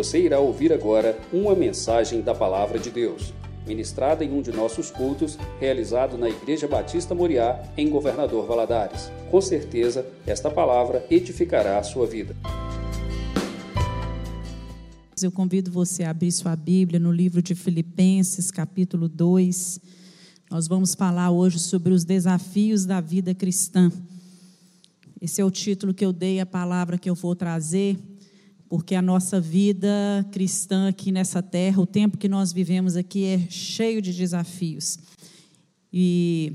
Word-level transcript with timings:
Você 0.00 0.18
irá 0.18 0.40
ouvir 0.40 0.72
agora 0.72 1.20
uma 1.30 1.54
mensagem 1.54 2.22
da 2.22 2.34
Palavra 2.34 2.78
de 2.78 2.90
Deus, 2.90 3.34
ministrada 3.66 4.24
em 4.24 4.32
um 4.32 4.40
de 4.40 4.50
nossos 4.50 4.90
cultos, 4.90 5.36
realizado 5.60 6.16
na 6.16 6.26
Igreja 6.26 6.66
Batista 6.66 7.14
Moriá, 7.14 7.62
em 7.76 7.90
Governador 7.90 8.46
Valadares. 8.46 9.12
Com 9.30 9.42
certeza, 9.42 10.06
esta 10.26 10.50
palavra 10.50 11.04
edificará 11.10 11.78
a 11.78 11.82
sua 11.82 12.06
vida. 12.06 12.34
Eu 15.20 15.30
convido 15.30 15.70
você 15.70 16.04
a 16.04 16.10
abrir 16.12 16.32
sua 16.32 16.56
Bíblia 16.56 16.98
no 16.98 17.12
livro 17.12 17.42
de 17.42 17.54
Filipenses, 17.54 18.50
capítulo 18.50 19.06
2. 19.06 19.80
Nós 20.50 20.66
vamos 20.66 20.94
falar 20.94 21.30
hoje 21.30 21.58
sobre 21.58 21.92
os 21.92 22.04
desafios 22.04 22.86
da 22.86 23.02
vida 23.02 23.34
cristã. 23.34 23.92
Esse 25.20 25.42
é 25.42 25.44
o 25.44 25.50
título 25.50 25.92
que 25.92 26.06
eu 26.06 26.10
dei 26.14 26.40
à 26.40 26.46
palavra 26.46 26.96
que 26.96 27.10
eu 27.10 27.14
vou 27.14 27.36
trazer, 27.36 27.98
porque 28.70 28.94
a 28.94 29.02
nossa 29.02 29.40
vida 29.40 29.88
cristã 30.30 30.86
aqui 30.86 31.10
nessa 31.10 31.42
terra, 31.42 31.82
o 31.82 31.86
tempo 31.86 32.16
que 32.16 32.28
nós 32.28 32.52
vivemos 32.52 32.94
aqui 32.94 33.24
é 33.24 33.40
cheio 33.50 34.00
de 34.00 34.14
desafios. 34.14 34.96
E 35.92 36.52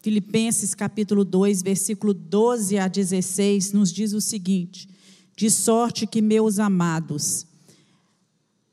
Filipenses 0.00 0.74
capítulo 0.74 1.26
2, 1.26 1.60
versículo 1.60 2.14
12 2.14 2.78
a 2.78 2.88
16 2.88 3.74
nos 3.74 3.92
diz 3.92 4.14
o 4.14 4.22
seguinte: 4.22 4.88
De 5.36 5.50
sorte 5.50 6.06
que 6.06 6.22
meus 6.22 6.58
amados, 6.58 7.46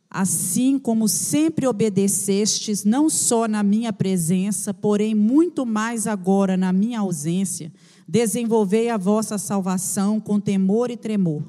assim 0.10 0.80
como 0.80 1.10
sempre 1.10 1.68
obedecestes, 1.68 2.85
não 2.85 3.10
só 3.10 3.49
na 3.49 3.63
minha 3.63 3.91
presença, 3.91 4.74
porém 4.74 5.13
muito 5.13 5.66
mais 5.66 6.08
agora 6.08 6.55
na 6.55 6.72
minha 6.72 7.02
ausência, 7.02 7.70
desenvolvei 8.08 8.90
a 8.90 8.96
vossa 8.96 9.38
salvação 9.38 10.22
com 10.22 10.40
temor 10.40 10.90
e 10.90 10.96
tremor, 10.96 11.44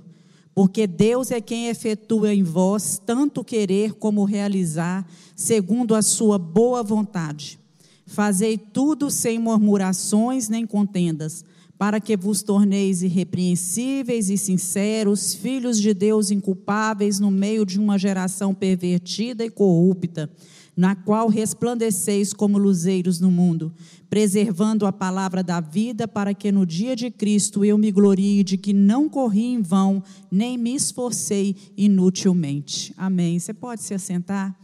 porque 0.57 0.87
Deus 0.87 1.31
é 1.31 1.39
quem 1.39 1.69
efetua 1.69 2.33
em 2.33 2.43
vós 2.43 2.99
tanto 3.05 3.45
querer 3.45 3.93
como 3.93 4.25
realizar, 4.25 5.07
segundo 5.37 5.95
a 5.95 6.01
sua 6.01 6.39
boa 6.39 6.83
vontade. 6.83 7.59
Fazei 8.07 8.57
tudo 8.57 9.11
sem 9.11 9.39
murmurações 9.39 10.49
nem 10.49 10.67
contendas 10.67 11.45
para 11.77 12.01
que 12.01 12.17
vos 12.17 12.43
torneis 12.43 13.03
irrepreensíveis 13.03 14.31
e 14.31 14.39
sinceros, 14.39 15.35
filhos 15.35 15.79
de 15.79 15.93
Deus 15.93 16.31
inculpáveis 16.31 17.21
no 17.21 17.31
meio 17.31 17.67
de 17.67 17.79
uma 17.79 17.99
geração 17.99 18.55
pervertida 18.55 19.45
e 19.45 19.51
corrupta, 19.51 20.31
na 20.77 20.95
qual 20.95 21.29
resplandeceis 21.29 22.35
como 22.35 22.59
luzeiros 22.59 23.19
no 23.19 23.31
mundo, 23.31 23.73
preservando 24.11 24.85
a 24.85 24.93
palavra 24.93 25.43
da 25.43 25.59
vida, 25.59 26.07
para 26.07 26.35
que 26.35 26.53
no 26.53 26.67
dia 26.67 26.95
de 26.95 27.11
Cristo 27.11 27.65
eu 27.65 27.79
me 27.79 27.91
glorie 27.91 28.45
de 28.45 28.59
que 28.59 28.75
não 28.75 29.09
corri 29.09 29.47
em 29.47 29.63
vão, 29.63 30.03
nem 30.31 30.59
me 30.59 30.75
esforcei 30.75 31.57
inutilmente. 31.77 32.93
Amém. 32.97 33.39
Você 33.39 33.55
pode 33.55 33.83
se 33.83 33.95
assentar? 33.95 34.55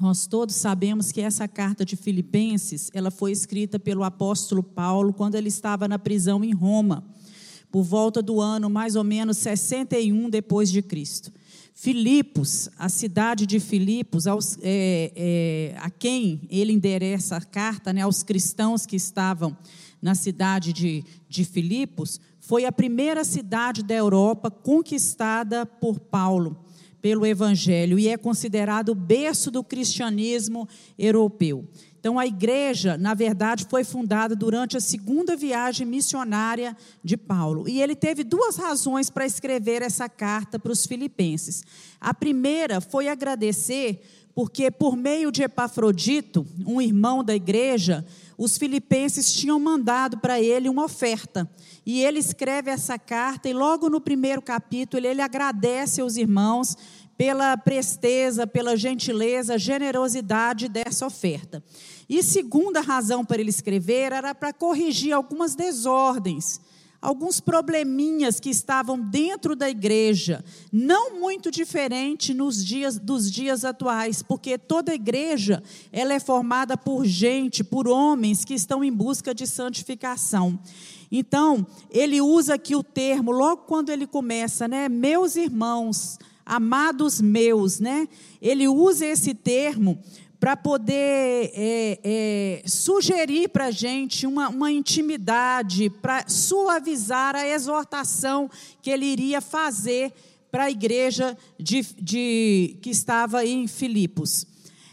Nós 0.00 0.28
todos 0.28 0.54
sabemos 0.54 1.10
que 1.10 1.20
essa 1.20 1.48
carta 1.48 1.84
de 1.84 1.96
Filipenses, 1.96 2.88
ela 2.94 3.10
foi 3.10 3.32
escrita 3.32 3.80
pelo 3.80 4.04
apóstolo 4.04 4.62
Paulo 4.62 5.12
quando 5.12 5.34
ele 5.34 5.48
estava 5.48 5.88
na 5.88 5.98
prisão 5.98 6.44
em 6.44 6.52
Roma, 6.52 7.04
por 7.72 7.82
volta 7.82 8.22
do 8.22 8.40
ano 8.40 8.70
mais 8.70 8.94
ou 8.94 9.02
menos 9.02 9.38
61 9.38 10.30
depois 10.30 10.70
de 10.70 10.80
Cristo. 10.82 11.32
Filipos, 11.80 12.68
a 12.76 12.88
cidade 12.88 13.46
de 13.46 13.60
Filipos, 13.60 14.26
aos, 14.26 14.58
é, 14.60 15.12
é, 15.14 15.74
a 15.78 15.88
quem 15.88 16.40
ele 16.50 16.72
endereça 16.72 17.36
a 17.36 17.40
carta, 17.40 17.92
né, 17.92 18.02
aos 18.02 18.24
cristãos 18.24 18.84
que 18.84 18.96
estavam 18.96 19.56
na 20.02 20.16
cidade 20.16 20.72
de, 20.72 21.04
de 21.28 21.44
Filipos, 21.44 22.20
foi 22.40 22.64
a 22.64 22.72
primeira 22.72 23.22
cidade 23.22 23.84
da 23.84 23.94
Europa 23.94 24.50
conquistada 24.50 25.64
por 25.64 26.00
Paulo 26.00 26.64
pelo 27.00 27.24
Evangelho 27.24 27.96
e 27.96 28.08
é 28.08 28.16
considerado 28.16 28.88
o 28.88 28.94
berço 28.96 29.48
do 29.48 29.62
cristianismo 29.62 30.68
europeu. 30.98 31.64
Então, 31.98 32.18
a 32.18 32.26
igreja, 32.26 32.96
na 32.96 33.12
verdade, 33.12 33.66
foi 33.68 33.82
fundada 33.82 34.36
durante 34.36 34.76
a 34.76 34.80
segunda 34.80 35.36
viagem 35.36 35.86
missionária 35.86 36.76
de 37.02 37.16
Paulo. 37.16 37.68
E 37.68 37.82
ele 37.82 37.96
teve 37.96 38.22
duas 38.22 38.56
razões 38.56 39.10
para 39.10 39.26
escrever 39.26 39.82
essa 39.82 40.08
carta 40.08 40.58
para 40.58 40.70
os 40.72 40.86
filipenses. 40.86 41.64
A 42.00 42.14
primeira 42.14 42.80
foi 42.80 43.08
agradecer, 43.08 44.00
porque 44.32 44.70
por 44.70 44.96
meio 44.96 45.32
de 45.32 45.42
Epafrodito, 45.42 46.46
um 46.64 46.80
irmão 46.80 47.24
da 47.24 47.34
igreja, 47.34 48.06
os 48.36 48.56
filipenses 48.56 49.32
tinham 49.32 49.58
mandado 49.58 50.18
para 50.18 50.40
ele 50.40 50.68
uma 50.68 50.84
oferta. 50.84 51.50
E 51.84 52.04
ele 52.04 52.20
escreve 52.20 52.70
essa 52.70 52.96
carta, 52.96 53.48
e 53.48 53.52
logo 53.52 53.90
no 53.90 54.00
primeiro 54.00 54.40
capítulo, 54.40 55.04
ele 55.04 55.20
agradece 55.20 56.00
aos 56.00 56.16
irmãos 56.16 56.76
pela 57.18 57.56
presteza, 57.56 58.46
pela 58.46 58.76
gentileza, 58.76 59.58
generosidade 59.58 60.68
dessa 60.68 61.04
oferta. 61.04 61.60
E 62.08 62.22
segunda 62.22 62.80
razão 62.80 63.24
para 63.24 63.40
ele 63.40 63.50
escrever 63.50 64.12
era 64.12 64.32
para 64.32 64.52
corrigir 64.52 65.12
algumas 65.12 65.56
desordens, 65.56 66.60
alguns 67.02 67.40
probleminhas 67.40 68.38
que 68.38 68.50
estavam 68.50 69.00
dentro 69.00 69.56
da 69.56 69.68
igreja, 69.68 70.44
não 70.72 71.18
muito 71.18 71.50
diferente 71.50 72.32
nos 72.32 72.64
dias 72.64 73.00
dos 73.00 73.28
dias 73.28 73.64
atuais, 73.64 74.22
porque 74.22 74.56
toda 74.56 74.94
igreja 74.94 75.60
ela 75.90 76.14
é 76.14 76.20
formada 76.20 76.76
por 76.76 77.04
gente, 77.04 77.64
por 77.64 77.88
homens 77.88 78.44
que 78.44 78.54
estão 78.54 78.84
em 78.84 78.92
busca 78.92 79.34
de 79.34 79.44
santificação. 79.44 80.56
Então, 81.10 81.66
ele 81.90 82.20
usa 82.20 82.54
aqui 82.54 82.76
o 82.76 82.82
termo, 82.82 83.32
logo 83.32 83.62
quando 83.62 83.90
ele 83.90 84.06
começa, 84.06 84.68
né? 84.68 84.88
Meus 84.88 85.34
irmãos, 85.34 86.18
amados 86.48 87.20
meus, 87.20 87.78
né? 87.78 88.08
Ele 88.40 88.66
usa 88.66 89.06
esse 89.06 89.34
termo 89.34 90.00
para 90.40 90.56
poder 90.56 91.52
é, 91.54 92.00
é, 92.02 92.62
sugerir 92.64 93.48
para 93.48 93.66
a 93.66 93.70
gente 93.70 94.26
uma, 94.26 94.48
uma 94.48 94.70
intimidade, 94.70 95.90
para 95.90 96.28
suavizar 96.28 97.34
a 97.34 97.46
exortação 97.46 98.48
que 98.80 98.90
ele 98.90 99.06
iria 99.06 99.40
fazer 99.40 100.12
para 100.50 100.64
a 100.64 100.70
igreja 100.70 101.36
de, 101.58 101.82
de, 102.00 102.78
que 102.80 102.90
estava 102.90 103.44
em 103.44 103.66
Filipos. 103.66 104.46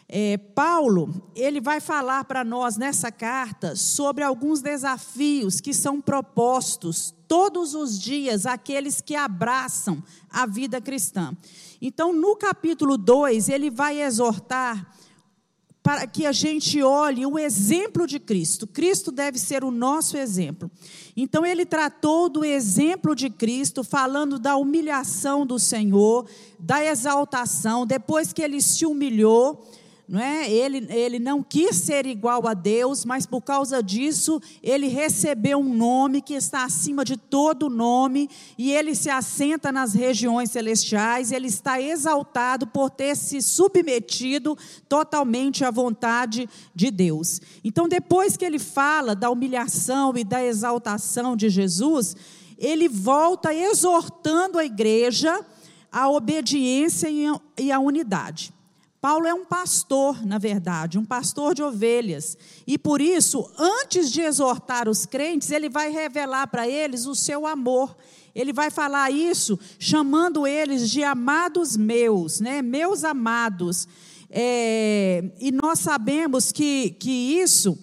É, 0.07 0.37
Paulo, 0.37 1.31
ele 1.35 1.59
vai 1.59 1.79
falar 1.79 2.25
para 2.25 2.43
nós 2.43 2.77
nessa 2.77 3.11
carta 3.11 3.75
sobre 3.75 4.23
alguns 4.23 4.61
desafios 4.61 5.59
que 5.59 5.73
são 5.73 5.99
propostos 5.99 7.13
todos 7.35 7.75
os 7.75 7.99
dias 7.99 8.45
àqueles 8.45 9.01
que 9.01 9.13
abraçam 9.13 10.01
a 10.29 10.45
vida 10.45 10.79
cristã. 10.79 11.35
Então, 11.81 12.13
no 12.13 12.33
capítulo 12.33 12.97
2, 12.97 13.49
ele 13.49 13.69
vai 13.69 14.01
exortar 14.01 14.89
para 15.83 16.07
que 16.07 16.25
a 16.25 16.31
gente 16.31 16.81
olhe 16.81 17.25
o 17.25 17.37
exemplo 17.37 18.07
de 18.07 18.21
Cristo. 18.21 18.65
Cristo 18.65 19.11
deve 19.11 19.37
ser 19.37 19.65
o 19.65 19.69
nosso 19.69 20.15
exemplo. 20.15 20.71
Então, 21.13 21.45
ele 21.45 21.65
tratou 21.65 22.29
do 22.29 22.45
exemplo 22.45 23.13
de 23.13 23.29
Cristo, 23.29 23.83
falando 23.83 24.39
da 24.39 24.55
humilhação 24.55 25.45
do 25.45 25.59
Senhor, 25.59 26.25
da 26.57 26.85
exaltação, 26.85 27.85
depois 27.85 28.31
que 28.31 28.41
ele 28.41 28.61
se 28.61 28.85
humilhou 28.85 29.69
não 30.07 30.19
é? 30.19 30.49
Ele, 30.49 30.85
ele 30.89 31.19
não 31.19 31.41
quis 31.41 31.77
ser 31.77 32.05
igual 32.05 32.47
a 32.47 32.53
Deus, 32.53 33.03
mas 33.03 33.25
por 33.25 33.41
causa 33.41 33.81
disso, 33.81 34.39
ele 34.61 34.87
recebeu 34.87 35.59
um 35.59 35.73
nome 35.73 36.21
que 36.21 36.35
está 36.35 36.63
acima 36.63 37.03
de 37.03 37.17
todo 37.17 37.69
nome, 37.69 38.29
e 38.57 38.71
ele 38.71 38.93
se 38.93 39.09
assenta 39.09 39.71
nas 39.71 39.93
regiões 39.93 40.51
celestiais, 40.51 41.31
ele 41.31 41.47
está 41.47 41.81
exaltado 41.81 42.67
por 42.67 42.89
ter 42.89 43.15
se 43.15 43.41
submetido 43.41 44.55
totalmente 44.87 45.65
à 45.65 45.71
vontade 45.71 46.47
de 46.73 46.91
Deus. 46.91 47.41
Então, 47.63 47.89
depois 47.89 48.37
que 48.37 48.45
ele 48.45 48.59
fala 48.59 49.15
da 49.15 49.29
humilhação 49.29 50.13
e 50.15 50.23
da 50.23 50.43
exaltação 50.43 51.35
de 51.35 51.49
Jesus, 51.49 52.15
ele 52.57 52.87
volta 52.87 53.53
exortando 53.53 54.59
a 54.59 54.65
igreja 54.65 55.43
à 55.91 56.09
obediência 56.09 57.09
e 57.57 57.71
à 57.71 57.79
unidade. 57.79 58.54
Paulo 59.05 59.27
é 59.27 59.33
um 59.35 59.45
pastor, 59.45 60.25
na 60.25 60.39
verdade, 60.39 60.97
um 60.97 61.05
pastor 61.05 61.53
de 61.53 61.61
ovelhas. 61.61 62.35
E 62.65 62.75
por 62.75 62.99
isso, 62.99 63.47
antes 63.55 64.11
de 64.11 64.19
exortar 64.19 64.89
os 64.89 65.05
crentes, 65.05 65.51
ele 65.51 65.69
vai 65.69 65.91
revelar 65.91 66.47
para 66.47 66.67
eles 66.67 67.05
o 67.05 67.13
seu 67.13 67.45
amor. 67.45 67.95
Ele 68.33 68.51
vai 68.51 68.71
falar 68.71 69.11
isso 69.11 69.59
chamando 69.77 70.47
eles 70.47 70.89
de 70.89 71.03
amados 71.03 71.77
meus, 71.77 72.39
né? 72.39 72.63
Meus 72.63 73.03
amados. 73.03 73.87
É, 74.27 75.23
e 75.39 75.51
nós 75.51 75.77
sabemos 75.77 76.51
que, 76.51 76.89
que 76.99 77.11
isso 77.11 77.77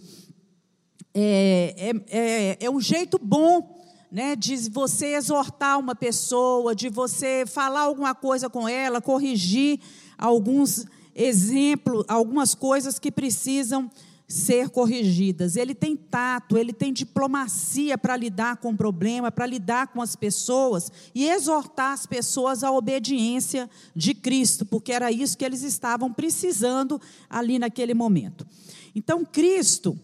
é, 1.14 1.92
é, 2.10 2.18
é, 2.18 2.56
é 2.62 2.68
um 2.68 2.80
jeito 2.80 3.16
bom 3.16 3.80
né, 4.10 4.34
de 4.34 4.56
você 4.70 5.14
exortar 5.14 5.78
uma 5.78 5.94
pessoa, 5.94 6.74
de 6.74 6.88
você 6.88 7.44
falar 7.46 7.82
alguma 7.82 8.12
coisa 8.12 8.50
com 8.50 8.68
ela, 8.68 9.00
corrigir 9.00 9.78
alguns 10.18 10.84
exemplo, 11.14 12.04
algumas 12.08 12.54
coisas 12.54 12.98
que 12.98 13.10
precisam 13.10 13.90
ser 14.32 14.70
corrigidas. 14.70 15.56
Ele 15.56 15.74
tem 15.74 15.94
tato, 15.94 16.56
ele 16.56 16.72
tem 16.72 16.92
diplomacia 16.92 17.98
para 17.98 18.16
lidar 18.16 18.56
com 18.56 18.70
o 18.70 18.76
problema, 18.76 19.30
para 19.30 19.44
lidar 19.44 19.88
com 19.88 20.00
as 20.00 20.16
pessoas 20.16 20.90
e 21.14 21.26
exortar 21.26 21.92
as 21.92 22.06
pessoas 22.06 22.64
à 22.64 22.72
obediência 22.72 23.68
de 23.94 24.14
Cristo, 24.14 24.64
porque 24.64 24.92
era 24.92 25.12
isso 25.12 25.36
que 25.36 25.44
eles 25.44 25.62
estavam 25.62 26.10
precisando 26.10 27.00
ali 27.28 27.58
naquele 27.58 27.92
momento. 27.92 28.46
Então, 28.94 29.24
Cristo 29.24 29.98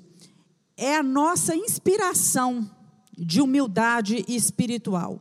é 0.77 0.97
a 0.97 1.03
nossa 1.03 1.57
inspiração 1.57 2.71
de 3.17 3.41
humildade 3.41 4.25
espiritual 4.29 5.21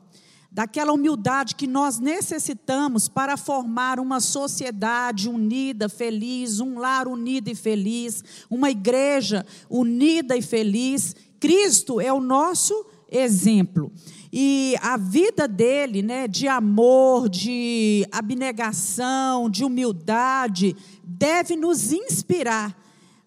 daquela 0.57 0.91
humildade 0.91 1.53
que 1.53 1.67
nós 1.67 1.99
necessitamos 1.99 3.07
para 3.07 3.37
formar 3.37 3.99
uma 3.99 4.19
sociedade 4.19 5.29
unida, 5.29 5.87
feliz, 5.87 6.59
um 6.59 6.79
lar 6.79 7.07
unido 7.07 7.47
e 7.47 7.53
feliz, 7.53 8.23
uma 8.49 8.71
igreja 8.71 9.45
unida 9.69 10.35
e 10.35 10.41
feliz. 10.41 11.15
Cristo 11.39 12.01
é 12.01 12.11
o 12.11 12.19
nosso 12.19 12.73
exemplo. 13.07 13.91
E 14.33 14.73
a 14.81 14.97
vida 14.97 15.47
dele, 15.47 16.01
né, 16.01 16.27
de 16.27 16.47
amor, 16.47 17.29
de 17.29 18.07
abnegação, 18.11 19.51
de 19.51 19.63
humildade, 19.63 20.75
deve 21.03 21.55
nos 21.55 21.91
inspirar 21.91 22.75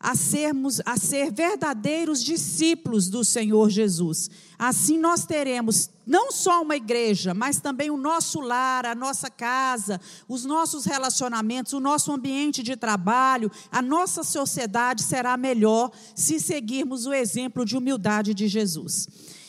a 0.00 0.14
sermos 0.14 0.80
a 0.86 0.96
ser 0.96 1.30
verdadeiros 1.30 2.24
discípulos 2.24 3.10
do 3.10 3.22
Senhor 3.22 3.68
Jesus. 3.68 4.30
Assim 4.58 4.98
nós 4.98 5.26
teremos 5.26 5.90
não 6.06 6.32
só 6.32 6.62
uma 6.62 6.74
igreja, 6.74 7.34
mas 7.34 7.60
também 7.60 7.90
o 7.90 7.98
nosso 7.98 8.40
lar, 8.40 8.86
a 8.86 8.94
nossa 8.94 9.28
casa, 9.28 10.00
os 10.26 10.44
nossos 10.44 10.86
relacionamentos, 10.86 11.74
o 11.74 11.80
nosso 11.80 12.10
ambiente 12.10 12.62
de 12.62 12.76
trabalho, 12.76 13.52
a 13.70 13.82
nossa 13.82 14.24
sociedade 14.24 15.02
será 15.02 15.36
melhor 15.36 15.92
se 16.14 16.40
seguirmos 16.40 17.04
o 17.04 17.12
exemplo 17.12 17.64
de 17.66 17.76
humildade 17.76 18.32
de 18.32 18.48
Jesus. 18.48 19.06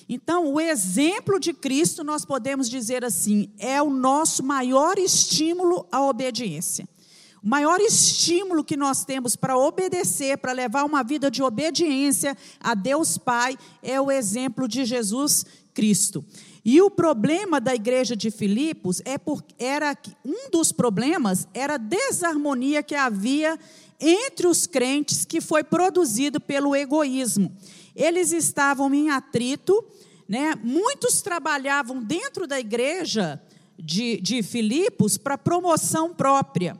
Então, 0.09 0.51
o 0.53 0.59
exemplo 0.59 1.39
de 1.39 1.53
Cristo, 1.53 2.03
nós 2.03 2.25
podemos 2.25 2.69
dizer 2.69 3.05
assim, 3.05 3.49
é 3.57 3.81
o 3.81 3.89
nosso 3.89 4.43
maior 4.43 4.99
estímulo 4.99 5.87
à 5.89 6.01
obediência. 6.03 6.85
O 7.43 7.49
maior 7.49 7.81
estímulo 7.81 8.63
que 8.63 8.77
nós 8.77 9.03
temos 9.03 9.35
para 9.35 9.57
obedecer, 9.57 10.37
para 10.37 10.51
levar 10.51 10.83
uma 10.83 11.03
vida 11.03 11.31
de 11.31 11.41
obediência 11.41 12.37
a 12.59 12.75
Deus 12.75 13.17
Pai, 13.17 13.57
é 13.81 13.99
o 13.99 14.11
exemplo 14.11 14.67
de 14.67 14.85
Jesus 14.85 15.43
Cristo. 15.73 16.23
E 16.63 16.79
o 16.83 16.91
problema 16.91 17.59
da 17.59 17.73
igreja 17.73 18.15
de 18.15 18.29
Filipos 18.29 19.01
é 19.05 19.17
por, 19.17 19.43
era 19.57 19.97
um 20.23 20.51
dos 20.51 20.71
problemas 20.71 21.47
era 21.51 21.73
a 21.73 21.77
desarmonia 21.77 22.83
que 22.83 22.93
havia 22.93 23.57
entre 23.99 24.45
os 24.45 24.67
crentes 24.67 25.25
que 25.25 25.41
foi 25.41 25.63
produzido 25.63 26.39
pelo 26.39 26.75
egoísmo. 26.75 27.51
Eles 27.95 28.31
estavam 28.31 28.93
em 28.93 29.09
atrito, 29.09 29.83
né? 30.29 30.53
Muitos 30.63 31.23
trabalhavam 31.23 32.03
dentro 32.03 32.45
da 32.45 32.59
igreja 32.59 33.41
de, 33.79 34.21
de 34.21 34.43
Filipos 34.43 35.17
para 35.17 35.39
promoção 35.39 36.13
própria 36.13 36.79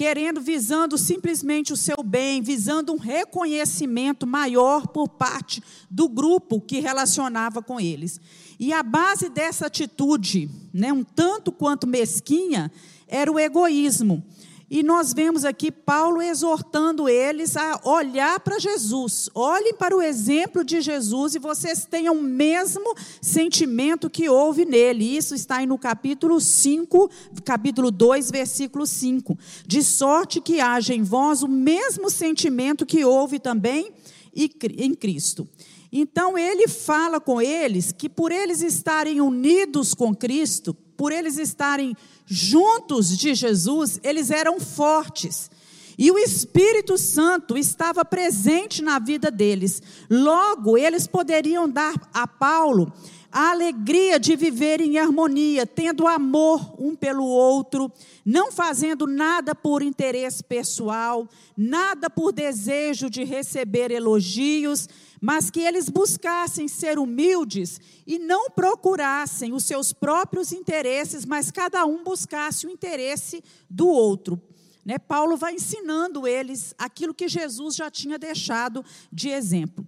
querendo, 0.00 0.40
visando 0.40 0.96
simplesmente 0.96 1.74
o 1.74 1.76
seu 1.76 2.02
bem, 2.02 2.40
visando 2.40 2.90
um 2.90 2.96
reconhecimento 2.96 4.26
maior 4.26 4.86
por 4.86 5.06
parte 5.06 5.62
do 5.90 6.08
grupo 6.08 6.58
que 6.58 6.80
relacionava 6.80 7.62
com 7.62 7.78
eles. 7.78 8.18
E 8.58 8.72
a 8.72 8.82
base 8.82 9.28
dessa 9.28 9.66
atitude, 9.66 10.48
né, 10.72 10.90
um 10.90 11.04
tanto 11.04 11.52
quanto 11.52 11.86
mesquinha, 11.86 12.72
era 13.06 13.30
o 13.30 13.38
egoísmo. 13.38 14.24
E 14.70 14.84
nós 14.84 15.12
vemos 15.12 15.44
aqui 15.44 15.72
Paulo 15.72 16.22
exortando 16.22 17.08
eles 17.08 17.56
a 17.56 17.80
olhar 17.82 18.38
para 18.38 18.60
Jesus. 18.60 19.28
Olhem 19.34 19.74
para 19.74 19.96
o 19.96 20.00
exemplo 20.00 20.62
de 20.62 20.80
Jesus 20.80 21.34
e 21.34 21.40
vocês 21.40 21.84
tenham 21.84 22.14
o 22.14 22.22
mesmo 22.22 22.94
sentimento 23.20 24.08
que 24.08 24.28
houve 24.28 24.64
nele. 24.64 25.16
Isso 25.16 25.34
está 25.34 25.56
aí 25.56 25.66
no 25.66 25.76
capítulo 25.76 26.40
5, 26.40 27.10
capítulo 27.44 27.90
2, 27.90 28.30
versículo 28.30 28.86
5. 28.86 29.36
De 29.66 29.82
sorte 29.82 30.40
que 30.40 30.60
haja 30.60 30.94
em 30.94 31.02
vós 31.02 31.42
o 31.42 31.48
mesmo 31.48 32.08
sentimento 32.08 32.86
que 32.86 33.04
houve 33.04 33.40
também 33.40 33.90
em 34.32 34.94
Cristo. 34.94 35.48
Então 35.92 36.38
ele 36.38 36.68
fala 36.68 37.20
com 37.20 37.40
eles 37.40 37.92
que 37.92 38.08
por 38.08 38.30
eles 38.30 38.62
estarem 38.62 39.20
unidos 39.20 39.92
com 39.94 40.14
Cristo, 40.14 40.72
por 40.96 41.12
eles 41.12 41.38
estarem 41.38 41.96
juntos 42.26 43.16
de 43.16 43.34
Jesus, 43.34 43.98
eles 44.02 44.30
eram 44.30 44.60
fortes. 44.60 45.50
E 45.98 46.10
o 46.10 46.18
Espírito 46.18 46.96
Santo 46.96 47.58
estava 47.58 48.04
presente 48.04 48.82
na 48.82 48.98
vida 48.98 49.30
deles. 49.30 49.82
Logo, 50.08 50.78
eles 50.78 51.06
poderiam 51.06 51.68
dar 51.68 51.94
a 52.14 52.26
Paulo 52.26 52.92
a 53.32 53.50
alegria 53.50 54.18
de 54.18 54.34
viver 54.34 54.80
em 54.80 54.98
harmonia, 54.98 55.64
tendo 55.64 56.06
amor 56.06 56.74
um 56.78 56.96
pelo 56.96 57.24
outro, 57.24 57.90
não 58.24 58.50
fazendo 58.50 59.06
nada 59.06 59.54
por 59.54 59.82
interesse 59.82 60.42
pessoal, 60.42 61.28
nada 61.56 62.10
por 62.10 62.32
desejo 62.32 63.08
de 63.08 63.22
receber 63.22 63.92
elogios, 63.92 64.88
mas 65.20 65.50
que 65.50 65.60
eles 65.60 65.88
buscassem 65.88 66.66
ser 66.66 66.98
humildes 66.98 67.80
e 68.06 68.18
não 68.18 68.50
procurassem 68.50 69.52
os 69.52 69.64
seus 69.64 69.92
próprios 69.92 70.52
interesses, 70.52 71.26
mas 71.26 71.50
cada 71.50 71.84
um 71.84 72.02
buscasse 72.02 72.66
o 72.66 72.70
interesse 72.70 73.44
do 73.68 73.86
outro. 73.86 74.40
Né? 74.84 74.98
Paulo 74.98 75.36
vai 75.36 75.54
ensinando 75.54 76.26
eles 76.26 76.74
aquilo 76.78 77.14
que 77.14 77.28
Jesus 77.28 77.76
já 77.76 77.90
tinha 77.90 78.18
deixado 78.18 78.84
de 79.12 79.28
exemplo. 79.28 79.86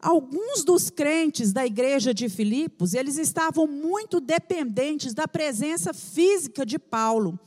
Alguns 0.00 0.62
dos 0.62 0.90
crentes 0.90 1.52
da 1.52 1.66
igreja 1.66 2.14
de 2.14 2.28
Filipos, 2.28 2.94
eles 2.94 3.18
estavam 3.18 3.66
muito 3.66 4.20
dependentes 4.20 5.12
da 5.12 5.26
presença 5.26 5.92
física 5.92 6.64
de 6.64 6.78
Paulo 6.78 7.38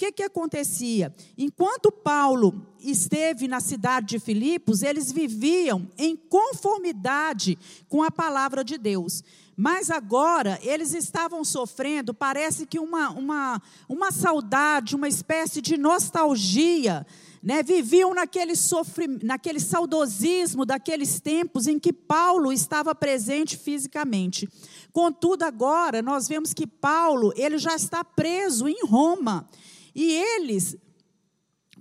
que, 0.00 0.12
que 0.12 0.22
acontecia? 0.22 1.14
Enquanto 1.36 1.92
Paulo 1.92 2.66
esteve 2.80 3.46
na 3.46 3.60
cidade 3.60 4.06
de 4.06 4.18
Filipos, 4.18 4.82
eles 4.82 5.12
viviam 5.12 5.86
em 5.98 6.16
conformidade 6.16 7.58
com 7.86 8.02
a 8.02 8.10
palavra 8.10 8.64
de 8.64 8.78
Deus. 8.78 9.22
Mas 9.54 9.90
agora 9.90 10.58
eles 10.62 10.94
estavam 10.94 11.44
sofrendo, 11.44 12.14
parece 12.14 12.64
que 12.64 12.78
uma, 12.78 13.10
uma, 13.10 13.60
uma 13.86 14.10
saudade, 14.10 14.96
uma 14.96 15.06
espécie 15.06 15.60
de 15.60 15.76
nostalgia. 15.76 17.06
Né? 17.42 17.62
Viviam 17.62 18.14
naquele, 18.14 18.56
sofri, 18.56 19.06
naquele 19.22 19.60
saudosismo 19.60 20.64
daqueles 20.64 21.20
tempos 21.20 21.66
em 21.66 21.78
que 21.78 21.92
Paulo 21.92 22.50
estava 22.54 22.94
presente 22.94 23.54
fisicamente. 23.54 24.48
Contudo, 24.94 25.42
agora 25.42 26.00
nós 26.00 26.26
vemos 26.26 26.54
que 26.54 26.66
Paulo 26.66 27.34
ele 27.36 27.58
já 27.58 27.76
está 27.76 28.02
preso 28.02 28.66
em 28.66 28.82
Roma. 28.86 29.46
E 29.94 30.12
eles, 30.12 30.76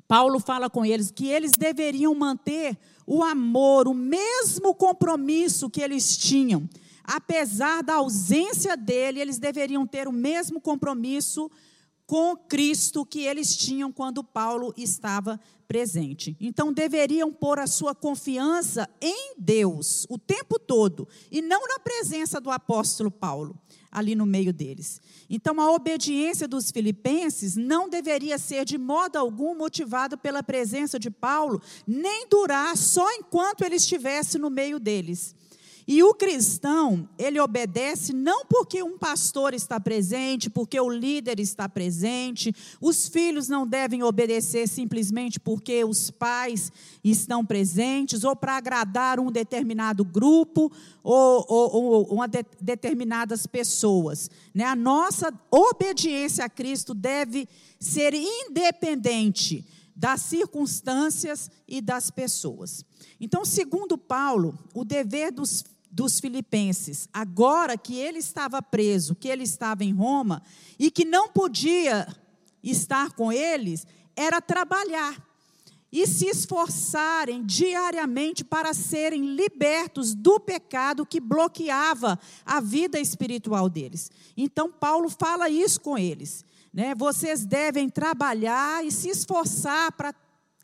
Paulo 0.07 0.39
fala 0.39 0.69
com 0.69 0.85
eles 0.85 1.11
que 1.11 1.27
eles 1.27 1.53
deveriam 1.53 2.13
manter 2.15 2.77
o 3.05 3.23
amor, 3.23 3.87
o 3.87 3.93
mesmo 3.93 4.73
compromisso 4.75 5.69
que 5.69 5.81
eles 5.81 6.17
tinham. 6.17 6.69
Apesar 7.03 7.81
da 7.81 7.95
ausência 7.95 8.77
dele, 8.77 9.19
eles 9.19 9.39
deveriam 9.39 9.85
ter 9.87 10.07
o 10.07 10.11
mesmo 10.11 10.61
compromisso 10.61 11.49
com 12.09 12.35
Cristo 12.35 13.05
que 13.05 13.19
eles 13.19 13.55
tinham 13.55 13.91
quando 13.91 14.23
Paulo 14.23 14.73
estava 14.75 15.39
presente. 15.67 16.35
Então 16.41 16.73
deveriam 16.73 17.31
pôr 17.31 17.59
a 17.59 17.67
sua 17.67 17.93
confiança 17.93 18.89
em 18.99 19.35
Deus 19.37 20.07
o 20.09 20.17
tempo 20.17 20.57
todo 20.57 21.07
e 21.31 21.39
não 21.39 21.67
na 21.67 21.77
presença 21.77 22.41
do 22.41 22.49
apóstolo 22.49 23.11
Paulo 23.11 23.55
ali 23.91 24.15
no 24.15 24.25
meio 24.25 24.51
deles. 24.51 24.99
Então, 25.29 25.59
a 25.59 25.71
obediência 25.71 26.47
dos 26.47 26.69
filipenses 26.69 27.55
não 27.55 27.89
deveria 27.89 28.37
ser 28.37 28.63
de 28.63 28.77
modo 28.77 29.15
algum 29.17 29.55
motivada 29.55 30.15
pela 30.15 30.43
presença 30.43 30.99
de 30.99 31.09
Paulo, 31.09 31.59
nem 31.87 32.27
durar 32.27 32.77
só 32.77 33.11
enquanto 33.13 33.63
ele 33.63 33.75
estivesse 33.75 34.37
no 34.37 34.49
meio 34.49 34.79
deles. 34.79 35.35
E 35.91 36.03
o 36.03 36.13
cristão, 36.13 37.09
ele 37.17 37.39
obedece 37.39 38.13
não 38.13 38.45
porque 38.45 38.83
um 38.83 38.95
pastor 38.95 39.55
está 39.55 39.79
presente, 39.79 40.47
porque 40.47 40.79
o 40.79 40.87
líder 40.87 41.39
está 41.39 41.67
presente. 41.67 42.53
Os 42.79 43.07
filhos 43.07 43.47
não 43.47 43.65
devem 43.65 44.03
obedecer 44.03 44.67
simplesmente 44.67 45.39
porque 45.39 45.83
os 45.83 46.11
pais 46.11 46.71
estão 47.03 47.43
presentes, 47.43 48.23
ou 48.23 48.35
para 48.35 48.55
agradar 48.55 49.19
um 49.19 49.31
determinado 49.31 50.05
grupo, 50.05 50.71
ou, 51.01 51.43
ou, 51.49 52.07
ou 52.15 52.27
de, 52.27 52.45
determinadas 52.61 53.47
pessoas. 53.47 54.29
Né? 54.53 54.65
A 54.65 54.75
nossa 54.75 55.33
obediência 55.49 56.45
a 56.45 56.49
Cristo 56.49 56.93
deve 56.93 57.49
ser 57.79 58.13
independente 58.13 59.65
das 59.95 60.21
circunstâncias 60.21 61.49
e 61.67 61.81
das 61.81 62.11
pessoas. 62.11 62.85
Então, 63.19 63.43
segundo 63.43 63.97
Paulo, 63.97 64.55
o 64.73 64.85
dever 64.85 65.31
dos 65.31 65.63
dos 65.91 66.19
filipenses, 66.19 67.09
agora 67.11 67.77
que 67.77 67.95
ele 67.95 68.19
estava 68.19 68.61
preso, 68.61 69.15
que 69.15 69.27
ele 69.27 69.43
estava 69.43 69.83
em 69.83 69.93
Roma 69.93 70.41
e 70.77 70.91
que 70.91 71.03
não 71.03 71.29
podia 71.29 72.07
estar 72.63 73.11
com 73.13 73.31
eles, 73.31 73.85
era 74.15 74.41
trabalhar. 74.41 75.27
e 75.91 76.05
se 76.05 76.27
esforçarem 76.27 77.43
diariamente 77.43 78.43
para 78.43 78.75
serem 78.75 79.33
libertos 79.33 80.13
do 80.13 80.39
pecado 80.39 81.03
que 81.03 81.19
bloqueava 81.19 82.19
a 82.45 82.59
vida 82.59 82.99
espiritual 82.99 83.67
deles. 83.67 84.11
Então, 84.37 84.71
Paulo 84.71 85.09
fala 85.09 85.49
isso 85.49 85.81
com 85.81 85.97
eles. 85.97 86.45
Né? 86.71 86.93
Vocês 86.93 87.43
devem 87.43 87.89
trabalhar 87.89 88.85
e 88.85 88.91
se 88.91 89.09
esforçar 89.09 89.91
para 89.93 90.13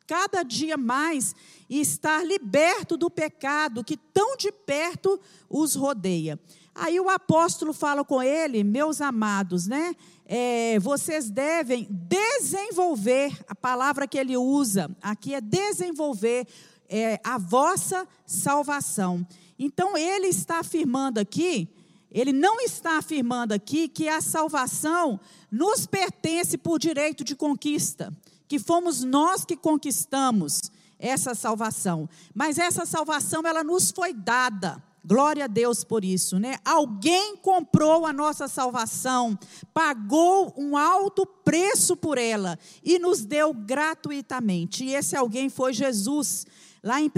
cada 0.07 0.43
dia 0.43 0.77
mais 0.77 1.35
estar 1.69 2.25
liberto 2.25 2.95
do 2.97 3.09
pecado 3.09 3.83
que 3.83 3.97
tão 3.97 4.37
de 4.37 4.51
perto 4.51 5.19
os 5.49 5.75
rodeia. 5.75 6.39
Aí 6.73 6.99
o 6.99 7.09
apóstolo 7.09 7.71
fala 7.71 8.03
com 8.03 8.21
ele, 8.21 8.63
meus 8.63 8.99
amados, 8.99 9.65
né? 9.65 9.95
É, 10.25 10.77
vocês 10.79 11.29
devem 11.29 11.87
desenvolver, 11.89 13.31
a 13.47 13.55
palavra 13.55 14.05
que 14.07 14.17
ele 14.17 14.35
usa 14.35 14.93
aqui 15.01 15.33
é 15.33 15.39
desenvolver 15.39 16.45
é, 16.89 17.19
a 17.23 17.37
vossa 17.37 18.05
salvação. 18.25 19.25
Então 19.57 19.95
ele 19.97 20.27
está 20.27 20.59
afirmando 20.59 21.19
aqui, 21.19 21.69
ele 22.11 22.33
não 22.33 22.59
está 22.59 22.97
afirmando 22.97 23.53
aqui 23.53 23.87
que 23.87 24.09
a 24.09 24.19
salvação 24.19 25.19
nos 25.49 25.85
pertence 25.85 26.57
por 26.57 26.77
direito 26.77 27.23
de 27.23 27.35
conquista, 27.35 28.11
que 28.47 28.59
fomos 28.59 29.03
nós 29.03 29.45
que 29.45 29.55
conquistamos 29.55 30.71
essa 30.99 31.35
salvação. 31.35 32.09
Mas 32.33 32.57
essa 32.57 32.85
salvação 32.85 33.41
ela 33.45 33.63
nos 33.63 33.91
foi 33.91 34.13
dada. 34.13 34.81
Glória 35.07 35.43
a 35.45 35.47
Deus 35.47 35.83
por 35.83 36.03
isso, 36.03 36.39
né? 36.39 36.55
Alguém 36.65 37.37
comprou 37.37 38.07
a 38.07 38.13
nossa 38.13 38.47
salvação, 38.47 39.37
pagou 39.71 40.51
um 40.57 40.75
alto 40.75 41.27
preço 41.27 41.95
por 41.95 42.17
ela 42.17 42.57
e 42.83 42.97
nos 42.97 43.23
deu 43.23 43.53
gratuitamente. 43.53 44.83
E 44.83 44.95
esse 44.95 45.15
alguém 45.15 45.47
foi 45.47 45.73
Jesus. 45.73 46.47
Lá 46.83 46.99
em 46.99 47.05
1 47.05 47.09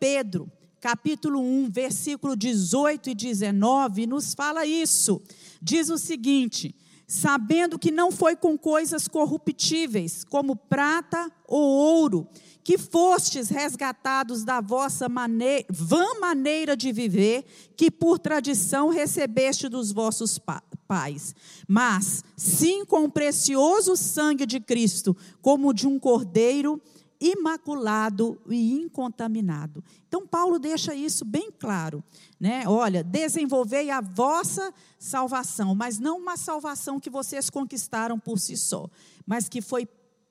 Pedro, 0.00 0.50
capítulo 0.80 1.40
1, 1.40 1.70
versículo 1.70 2.34
18 2.34 3.10
e 3.10 3.14
19, 3.14 4.08
nos 4.08 4.34
fala 4.34 4.66
isso. 4.66 5.22
Diz 5.62 5.88
o 5.88 5.98
seguinte: 5.98 6.74
sabendo 7.10 7.76
que 7.76 7.90
não 7.90 8.12
foi 8.12 8.36
com 8.36 8.56
coisas 8.56 9.08
corruptíveis, 9.08 10.22
como 10.22 10.54
prata 10.54 11.28
ou 11.44 11.60
ouro, 11.60 12.28
que 12.62 12.78
fostes 12.78 13.48
resgatados 13.48 14.44
da 14.44 14.60
vossa 14.60 15.08
maneira, 15.08 15.66
vã 15.68 16.20
maneira 16.20 16.76
de 16.76 16.92
viver, 16.92 17.44
que 17.76 17.90
por 17.90 18.16
tradição 18.16 18.90
recebeste 18.90 19.68
dos 19.68 19.90
vossos 19.90 20.38
pais, 20.86 21.34
mas 21.66 22.22
sim 22.36 22.84
com 22.84 23.02
o 23.02 23.10
precioso 23.10 23.96
sangue 23.96 24.46
de 24.46 24.60
Cristo, 24.60 25.16
como 25.42 25.74
de 25.74 25.88
um 25.88 25.98
cordeiro 25.98 26.80
imaculado 27.20 28.40
e 28.48 28.72
incontaminado. 28.72 29.84
Então 30.08 30.26
Paulo 30.26 30.58
deixa 30.58 30.94
isso 30.94 31.24
bem 31.24 31.50
claro, 31.50 32.02
né? 32.38 32.64
Olha, 32.66 33.04
desenvolvei 33.04 33.90
a 33.90 34.00
vossa 34.00 34.72
salvação, 34.98 35.74
mas 35.74 35.98
não 35.98 36.18
uma 36.18 36.36
salvação 36.36 36.98
que 36.98 37.10
vocês 37.10 37.50
conquistaram 37.50 38.18
por 38.18 38.38
si 38.38 38.56
só, 38.56 38.88
mas 39.26 39.48
que 39.48 39.60
foi 39.60 39.86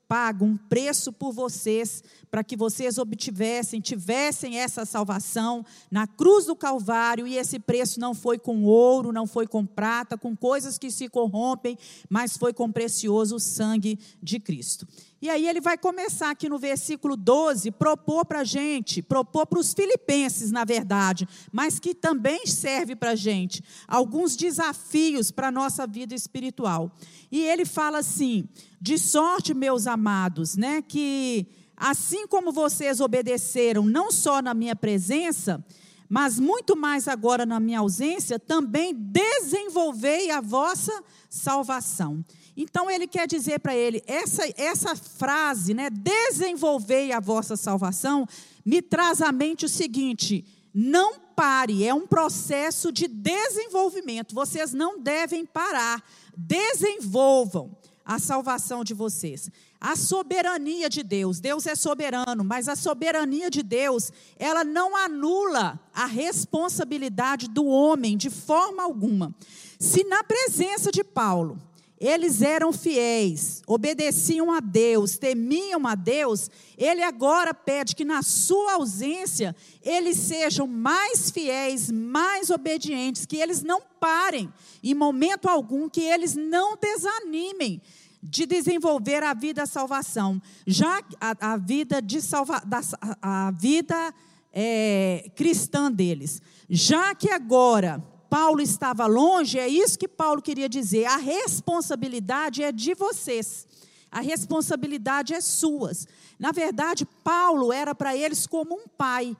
pago 0.10 0.43
um 0.43 0.58
preço 0.58 1.13
por 1.13 1.31
vocês, 1.31 2.03
para 2.31 2.43
que 2.43 2.58
vocês 2.58 2.98
obtivessem, 2.98 3.79
tivessem 3.79 4.58
essa 4.58 4.84
salvação 4.84 5.63
na 5.91 6.08
cruz 6.08 6.48
do 6.48 6.55
Calvário, 6.55 7.27
e 7.27 7.38
esse 7.38 7.60
preço 7.60 8.00
não 8.00 8.15
foi 8.15 8.39
com 8.39 8.63
ouro, 8.63 9.13
não 9.13 9.27
foi 9.27 9.46
com 9.46 9.63
prata, 9.63 10.17
com 10.17 10.36
coisas 10.36 10.79
que 10.79 10.89
se 10.89 11.08
corrompem, 11.08 11.77
mas 12.10 12.36
foi 12.36 12.51
com 12.51 12.72
precioso 12.72 13.39
sangue 13.39 14.00
de 14.22 14.39
Cristo. 14.39 14.88
E 15.22 15.30
aí 15.30 15.48
ele 15.48 15.60
vai 15.60 15.78
começar 15.78 16.30
aqui 16.30 16.48
no 16.48 16.58
versículo 16.58 17.18
12, 17.18 17.72
propor 17.72 18.26
para 18.26 18.40
a 18.40 18.44
gente, 18.46 19.02
propor 19.02 19.46
para 19.46 19.60
os 19.60 19.74
filipenses, 19.74 20.50
na 20.50 20.64
verdade, 20.64 21.28
mas 21.52 21.78
que 21.78 21.94
também 21.94 22.46
serve 22.46 22.96
para 22.96 23.12
a 23.12 23.16
gente, 23.16 23.62
alguns 23.86 24.38
desafios 24.38 25.30
para 25.30 25.50
a 25.50 25.52
nossa 25.52 25.86
vida 25.86 26.16
espiritual. 26.16 26.90
E 27.30 27.42
ele 27.42 27.66
fala 27.66 27.98
assim: 27.98 28.48
de 28.80 28.98
sorte, 28.98 29.54
meus 29.54 29.88
amados, 29.88 30.56
né, 30.56 30.82
que 30.82 31.48
assim 31.76 32.26
como 32.26 32.52
vocês 32.52 33.02
obedeceram, 33.02 33.84
não 33.84 34.12
só 34.12 34.42
na 34.42 34.54
minha 34.54 34.76
presença, 34.76 35.64
mas 36.08 36.40
muito 36.40 36.76
mais 36.76 37.08
agora 37.08 37.46
na 37.46 37.60
minha 37.60 37.80
ausência, 37.80 38.40
também 38.40 38.96
desenvolvei 38.96 40.32
a 40.32 40.42
vossa 40.42 41.04
salvação. 41.30 42.26
Então 42.62 42.92
ele 42.92 43.08
quer 43.08 43.25
dizer 43.25 43.60
para 43.62 43.74
ele, 43.74 44.04
essa, 44.06 44.44
essa 44.58 44.94
frase, 44.94 45.74
né, 45.74 45.89
desenvolvei 45.89 47.13
a 47.13 47.20
vossa 47.22 47.56
salvação, 47.56 48.28
me 48.66 48.82
traz 48.82 49.22
à 49.22 49.32
mente 49.32 49.63
o 49.63 49.70
seguinte: 49.70 50.44
não 50.74 51.13
pare, 51.34 51.86
é 51.86 51.94
um 51.94 52.06
processo 52.06 52.92
de 52.92 53.08
desenvolvimento. 53.08 54.36
Vocês 54.36 54.74
não 54.74 55.00
devem 55.00 55.46
parar. 55.46 56.04
Desenvolvam 56.36 57.78
a 58.04 58.20
salvação 58.20 58.84
de 58.84 58.94
vocês. 58.94 59.50
A 59.80 59.96
soberania 59.96 60.89
de 60.89 61.01
Deus, 61.01 61.39
Deus 61.39 61.66
é 61.66 61.75
soberano, 61.75 62.44
mas 62.44 62.68
a 62.68 62.75
soberania 62.75 63.50
de 63.50 63.63
Deus, 63.63 64.12
ela 64.38 64.66
não 64.66 64.98
anula 64.98 65.80
a 65.94 66.06
responsabilidade 66.06 67.48
do 67.48 67.66
homem 67.66 68.18
de 68.18 68.30
forma 68.30 68.84
alguma. 68.84 69.34
Se 69.80 70.04
na 70.04 70.22
presença 70.25 70.92
de 70.92 71.06
Paulo, 71.06 71.58
eles 72.00 72.41
eram 72.41 72.72
fiéis, 72.72 73.62
obedeciam 73.68 74.51
a 74.51 74.62
Deus, 74.62 75.18
temiam 75.18 75.86
a 75.86 75.96
Deus. 75.96 76.50
Ele 76.77 77.03
agora 77.03 77.53
pede 77.53 77.94
que 77.94 78.06
na 78.06 78.22
sua 78.22 78.75
ausência 78.75 79.53
eles 79.84 80.15
sejam 80.18 80.65
mais 80.65 81.29
fiéis, 81.29 81.91
mais 81.91 82.50
obedientes, 82.50 83.25
que 83.25 83.36
eles 83.36 83.62
não 83.62 83.82
parem 84.00 84.51
em 84.82 84.94
momento 84.94 85.50
algum, 85.50 85.89
que 85.89 86.01
eles 86.01 86.36
não 86.36 86.77
desanimem 86.77 87.82
de 88.24 88.46
desenvolver 88.46 89.24
a 89.24 89.34
vida 89.34 89.62
da 89.62 89.65
salvação. 89.65 90.41
Já 90.65 91.01
a, 91.20 91.53
a 91.53 91.58
vida 91.58 92.01
de 92.01 92.22
salva, 92.22 92.62
da, 92.65 92.79
a 93.22 93.51
vida 93.51 94.13
é, 94.53 95.29
cristã 95.36 95.91
deles. 95.91 96.41
Já 96.70 97.13
que 97.13 97.29
agora 97.29 98.01
Paulo 98.29 98.62
estava 98.62 99.07
longe, 99.07 99.57
é 99.57 99.67
isso 99.67 99.98
que 99.98 100.07
Paulo 100.07 100.41
queria 100.41 100.69
dizer. 100.69 101.05
A 101.05 101.17
responsabilidade 101.17 102.63
é 102.63 102.71
de 102.71 102.93
vocês. 102.93 103.67
A 104.12 104.21
responsabilidade 104.21 105.33
é 105.33 105.41
suas. 105.41 106.07
Na 106.38 106.51
verdade, 106.51 107.05
Paulo 107.24 107.74
era 107.74 107.93
para 107.95 108.15
eles 108.15 108.45
como 108.45 108.75
um 108.75 108.88
pai. 108.88 109.36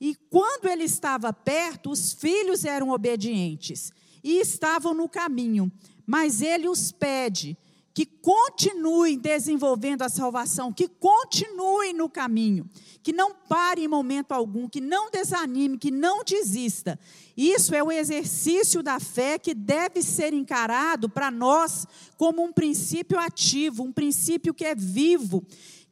E 0.00 0.14
quando 0.30 0.66
ele 0.66 0.84
estava 0.84 1.32
perto, 1.32 1.90
os 1.90 2.12
filhos 2.12 2.64
eram 2.64 2.90
obedientes 2.90 3.92
e 4.22 4.38
estavam 4.40 4.94
no 4.94 5.08
caminho. 5.08 5.70
Mas 6.06 6.40
ele 6.40 6.68
os 6.68 6.90
pede 6.90 7.56
que 7.92 8.06
continuem 8.06 9.18
desenvolvendo 9.18 10.02
a 10.02 10.08
salvação, 10.08 10.72
que 10.72 10.86
continuem 10.86 11.92
no 11.92 12.08
caminho, 12.08 12.68
que 13.02 13.12
não 13.12 13.34
pare 13.34 13.82
em 13.82 13.88
momento 13.88 14.32
algum, 14.32 14.68
que 14.68 14.80
não 14.80 15.10
desanime, 15.10 15.76
que 15.76 15.90
não 15.90 16.22
desista. 16.22 16.98
Isso 17.36 17.74
é 17.74 17.82
o 17.82 17.90
exercício 17.90 18.82
da 18.82 19.00
fé 19.00 19.38
que 19.38 19.54
deve 19.54 20.02
ser 20.02 20.32
encarado 20.32 21.08
para 21.08 21.30
nós 21.30 21.86
como 22.16 22.42
um 22.44 22.52
princípio 22.52 23.18
ativo, 23.18 23.82
um 23.82 23.92
princípio 23.92 24.54
que 24.54 24.64
é 24.64 24.74
vivo, 24.74 25.44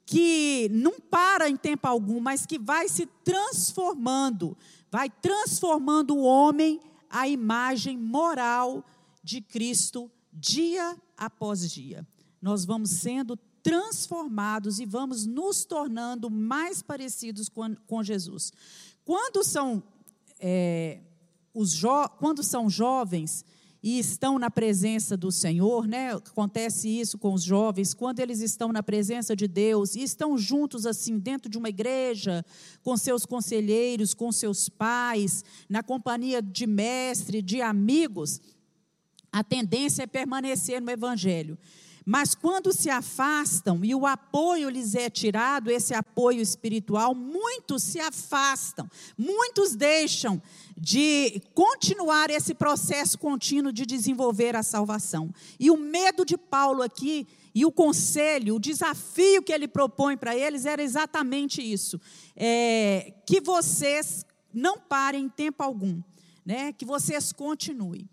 que 0.06 0.68
não 0.72 1.00
para 1.00 1.48
em 1.48 1.56
tempo 1.56 1.86
algum, 1.88 2.20
mas 2.20 2.46
que 2.46 2.58
vai 2.58 2.88
se 2.88 3.06
transformando, 3.24 4.56
vai 4.90 5.10
transformando 5.10 6.16
o 6.16 6.22
homem 6.22 6.80
à 7.10 7.26
imagem 7.26 7.98
moral 7.98 8.84
de 9.22 9.40
Cristo 9.40 10.10
dia 10.32 10.96
após 11.18 11.70
dia. 11.70 12.06
Nós 12.40 12.64
vamos 12.64 12.90
sendo 12.90 13.36
transformados 13.62 14.78
e 14.78 14.86
vamos 14.86 15.26
nos 15.26 15.64
tornando 15.64 16.30
mais 16.30 16.80
parecidos 16.80 17.48
com, 17.48 17.74
com 17.86 18.02
Jesus. 18.02 18.52
Quando 19.04 19.44
são, 19.44 19.82
é, 20.38 21.00
os 21.52 21.72
jo, 21.72 22.08
quando 22.18 22.42
são 22.42 22.70
jovens 22.70 23.44
e 23.82 23.98
estão 23.98 24.38
na 24.38 24.50
presença 24.50 25.16
do 25.16 25.30
Senhor, 25.30 25.86
né? 25.86 26.12
Acontece 26.14 26.88
isso 26.88 27.16
com 27.16 27.32
os 27.32 27.42
jovens, 27.42 27.94
quando 27.94 28.20
eles 28.20 28.40
estão 28.40 28.72
na 28.72 28.82
presença 28.82 29.36
de 29.36 29.46
Deus 29.46 29.94
e 29.94 30.02
estão 30.02 30.36
juntos 30.36 30.84
assim 30.84 31.18
dentro 31.18 31.48
de 31.48 31.56
uma 31.56 31.68
igreja, 31.68 32.44
com 32.82 32.96
seus 32.96 33.24
conselheiros, 33.24 34.14
com 34.14 34.32
seus 34.32 34.68
pais, 34.68 35.44
na 35.68 35.82
companhia 35.82 36.42
de 36.42 36.66
mestre, 36.66 37.40
de 37.40 37.60
amigos, 37.60 38.40
a 39.32 39.44
tendência 39.44 40.02
é 40.02 40.06
permanecer 40.06 40.80
no 40.80 40.90
Evangelho. 40.90 41.58
Mas 42.10 42.34
quando 42.34 42.72
se 42.72 42.88
afastam 42.88 43.84
e 43.84 43.94
o 43.94 44.06
apoio 44.06 44.70
lhes 44.70 44.94
é 44.94 45.10
tirado, 45.10 45.70
esse 45.70 45.92
apoio 45.92 46.40
espiritual, 46.40 47.14
muitos 47.14 47.82
se 47.82 48.00
afastam, 48.00 48.88
muitos 49.16 49.76
deixam 49.76 50.40
de 50.74 51.42
continuar 51.52 52.30
esse 52.30 52.54
processo 52.54 53.18
contínuo 53.18 53.70
de 53.70 53.84
desenvolver 53.84 54.56
a 54.56 54.62
salvação. 54.62 55.30
E 55.60 55.70
o 55.70 55.76
medo 55.76 56.24
de 56.24 56.38
Paulo 56.38 56.82
aqui 56.82 57.26
e 57.54 57.66
o 57.66 57.70
conselho, 57.70 58.54
o 58.54 58.60
desafio 58.60 59.42
que 59.42 59.52
ele 59.52 59.68
propõe 59.68 60.16
para 60.16 60.34
eles 60.34 60.64
era 60.64 60.82
exatamente 60.82 61.60
isso: 61.60 62.00
é, 62.34 63.12
que 63.26 63.38
vocês 63.38 64.24
não 64.54 64.78
parem 64.78 65.24
em 65.24 65.28
tempo 65.28 65.62
algum, 65.62 66.00
né? 66.42 66.72
que 66.72 66.86
vocês 66.86 67.32
continuem. 67.32 68.08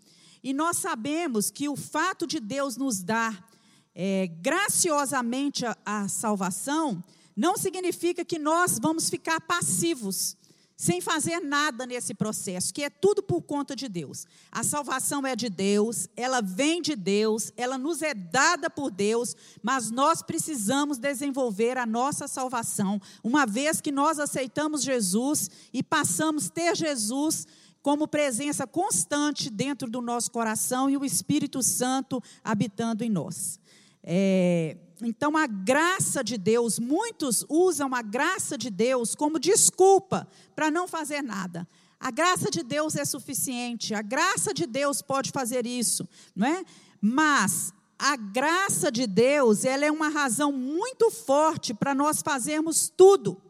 E 0.46 0.52
nós 0.52 0.76
sabemos 0.76 1.50
que 1.50 1.68
o 1.68 1.74
fato 1.74 2.24
de 2.24 2.38
Deus 2.38 2.76
nos 2.76 3.02
dar 3.02 3.50
é, 3.92 4.28
graciosamente 4.28 5.66
a, 5.66 5.76
a 5.84 6.06
salvação 6.06 7.02
não 7.34 7.56
significa 7.56 8.24
que 8.24 8.38
nós 8.38 8.78
vamos 8.80 9.10
ficar 9.10 9.40
passivos 9.40 10.36
sem 10.76 11.00
fazer 11.00 11.40
nada 11.40 11.84
nesse 11.84 12.14
processo, 12.14 12.72
que 12.72 12.84
é 12.84 12.90
tudo 12.90 13.24
por 13.24 13.42
conta 13.42 13.74
de 13.74 13.88
Deus. 13.88 14.24
A 14.52 14.62
salvação 14.62 15.26
é 15.26 15.34
de 15.34 15.48
Deus, 15.48 16.06
ela 16.14 16.40
vem 16.40 16.80
de 16.80 16.94
Deus, 16.94 17.50
ela 17.56 17.76
nos 17.76 18.00
é 18.00 18.14
dada 18.14 18.70
por 18.70 18.92
Deus, 18.92 19.34
mas 19.60 19.90
nós 19.90 20.22
precisamos 20.22 20.96
desenvolver 20.96 21.76
a 21.76 21.86
nossa 21.86 22.28
salvação, 22.28 23.00
uma 23.24 23.46
vez 23.46 23.80
que 23.80 23.90
nós 23.90 24.20
aceitamos 24.20 24.84
Jesus 24.84 25.50
e 25.72 25.82
passamos 25.82 26.46
a 26.46 26.50
ter 26.50 26.76
Jesus 26.76 27.48
como 27.86 28.08
presença 28.08 28.66
constante 28.66 29.48
dentro 29.48 29.88
do 29.88 30.00
nosso 30.00 30.28
coração 30.32 30.90
e 30.90 30.96
o 30.96 31.04
Espírito 31.04 31.62
Santo 31.62 32.20
habitando 32.42 33.04
em 33.04 33.08
nós. 33.08 33.60
É, 34.02 34.76
então, 35.00 35.36
a 35.36 35.46
graça 35.46 36.24
de 36.24 36.36
Deus, 36.36 36.80
muitos 36.80 37.46
usam 37.48 37.94
a 37.94 38.02
graça 38.02 38.58
de 38.58 38.70
Deus 38.70 39.14
como 39.14 39.38
desculpa 39.38 40.26
para 40.52 40.68
não 40.68 40.88
fazer 40.88 41.22
nada. 41.22 41.64
A 42.00 42.10
graça 42.10 42.50
de 42.50 42.64
Deus 42.64 42.96
é 42.96 43.04
suficiente, 43.04 43.94
a 43.94 44.02
graça 44.02 44.52
de 44.52 44.66
Deus 44.66 45.00
pode 45.00 45.30
fazer 45.30 45.64
isso, 45.64 46.08
não 46.34 46.48
é? 46.48 46.64
Mas 47.00 47.72
a 47.96 48.16
graça 48.16 48.90
de 48.90 49.06
Deus, 49.06 49.64
ela 49.64 49.84
é 49.84 49.92
uma 49.92 50.08
razão 50.08 50.50
muito 50.50 51.08
forte 51.08 51.72
para 51.72 51.94
nós 51.94 52.20
fazermos 52.20 52.92
tudo. 52.96 53.40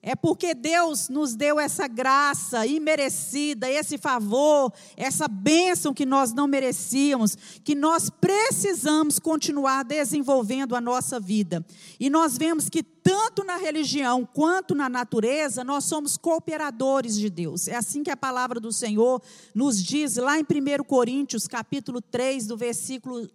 É 0.00 0.14
porque 0.14 0.54
Deus 0.54 1.08
nos 1.08 1.34
deu 1.34 1.58
essa 1.58 1.88
graça 1.88 2.64
imerecida, 2.64 3.68
esse 3.68 3.98
favor, 3.98 4.72
essa 4.96 5.26
bênção 5.26 5.92
que 5.92 6.06
nós 6.06 6.32
não 6.32 6.46
merecíamos, 6.46 7.36
que 7.64 7.74
nós 7.74 8.08
precisamos 8.08 9.18
continuar 9.18 9.82
desenvolvendo 9.82 10.76
a 10.76 10.80
nossa 10.80 11.18
vida. 11.18 11.66
E 11.98 12.08
nós 12.08 12.38
vemos 12.38 12.68
que 12.68 12.80
tanto 12.80 13.42
na 13.42 13.56
religião 13.56 14.24
quanto 14.32 14.72
na 14.72 14.88
natureza, 14.88 15.64
nós 15.64 15.84
somos 15.84 16.16
cooperadores 16.16 17.16
de 17.16 17.28
Deus. 17.28 17.66
É 17.66 17.74
assim 17.74 18.04
que 18.04 18.10
a 18.10 18.16
palavra 18.16 18.60
do 18.60 18.70
Senhor 18.70 19.20
nos 19.52 19.82
diz 19.82 20.14
lá 20.16 20.38
em 20.38 20.42
1 20.42 20.84
Coríntios, 20.84 21.48
capítulo 21.48 22.00
3, 22.00 22.46
do 22.46 22.56
versículo 22.56 23.28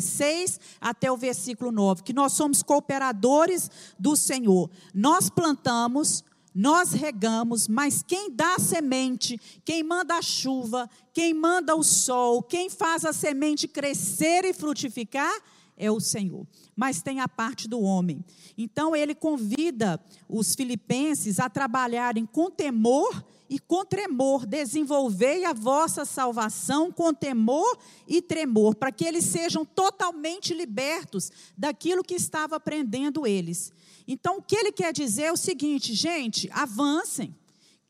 6 0.00 0.60
até 0.80 1.10
o 1.10 1.16
versículo 1.16 1.72
9, 1.72 2.02
que 2.02 2.12
nós 2.12 2.32
somos 2.32 2.62
cooperadores 2.62 3.70
do 3.98 4.14
Senhor. 4.16 4.70
Nós 4.94 5.30
plantamos, 5.30 6.24
nós 6.54 6.92
regamos, 6.92 7.68
mas 7.68 8.02
quem 8.02 8.30
dá 8.30 8.56
a 8.56 8.58
semente, 8.58 9.40
quem 9.64 9.82
manda 9.82 10.16
a 10.16 10.22
chuva, 10.22 10.88
quem 11.12 11.32
manda 11.32 11.74
o 11.74 11.82
sol, 11.82 12.42
quem 12.42 12.68
faz 12.68 13.04
a 13.04 13.12
semente 13.12 13.68
crescer 13.68 14.44
e 14.44 14.52
frutificar, 14.52 15.32
é 15.76 15.90
o 15.90 15.98
Senhor. 15.98 16.46
Mas 16.76 17.00
tem 17.00 17.20
a 17.20 17.28
parte 17.28 17.66
do 17.66 17.80
homem. 17.80 18.22
Então 18.58 18.94
ele 18.94 19.14
convida 19.14 19.98
os 20.28 20.54
filipenses 20.54 21.40
a 21.40 21.48
trabalharem 21.48 22.26
com 22.26 22.50
temor 22.50 23.24
e 23.38 23.39
com 23.58 23.84
tremor, 23.84 24.46
desenvolvei 24.46 25.44
a 25.44 25.52
vossa 25.52 26.04
salvação 26.04 26.92
com 26.92 27.12
temor 27.12 27.76
e 28.06 28.22
tremor, 28.22 28.76
para 28.76 28.92
que 28.92 29.04
eles 29.04 29.24
sejam 29.24 29.64
totalmente 29.64 30.54
libertos 30.54 31.32
daquilo 31.58 32.04
que 32.04 32.14
estava 32.14 32.60
prendendo 32.60 33.26
eles. 33.26 33.72
Então, 34.06 34.38
o 34.38 34.42
que 34.42 34.54
ele 34.54 34.70
quer 34.70 34.92
dizer 34.92 35.24
é 35.24 35.32
o 35.32 35.36
seguinte, 35.36 35.94
gente, 35.94 36.48
avancem, 36.52 37.34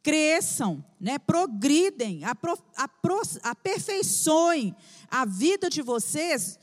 cresçam, 0.03 0.85
né, 0.99 1.19
progridem, 1.19 2.25
apro, 2.25 2.59
apro, 2.75 3.21
aperfeiçoem 3.43 4.75
a 5.11 5.25
vida 5.27 5.69
de 5.69 5.83
vocês 5.83 6.59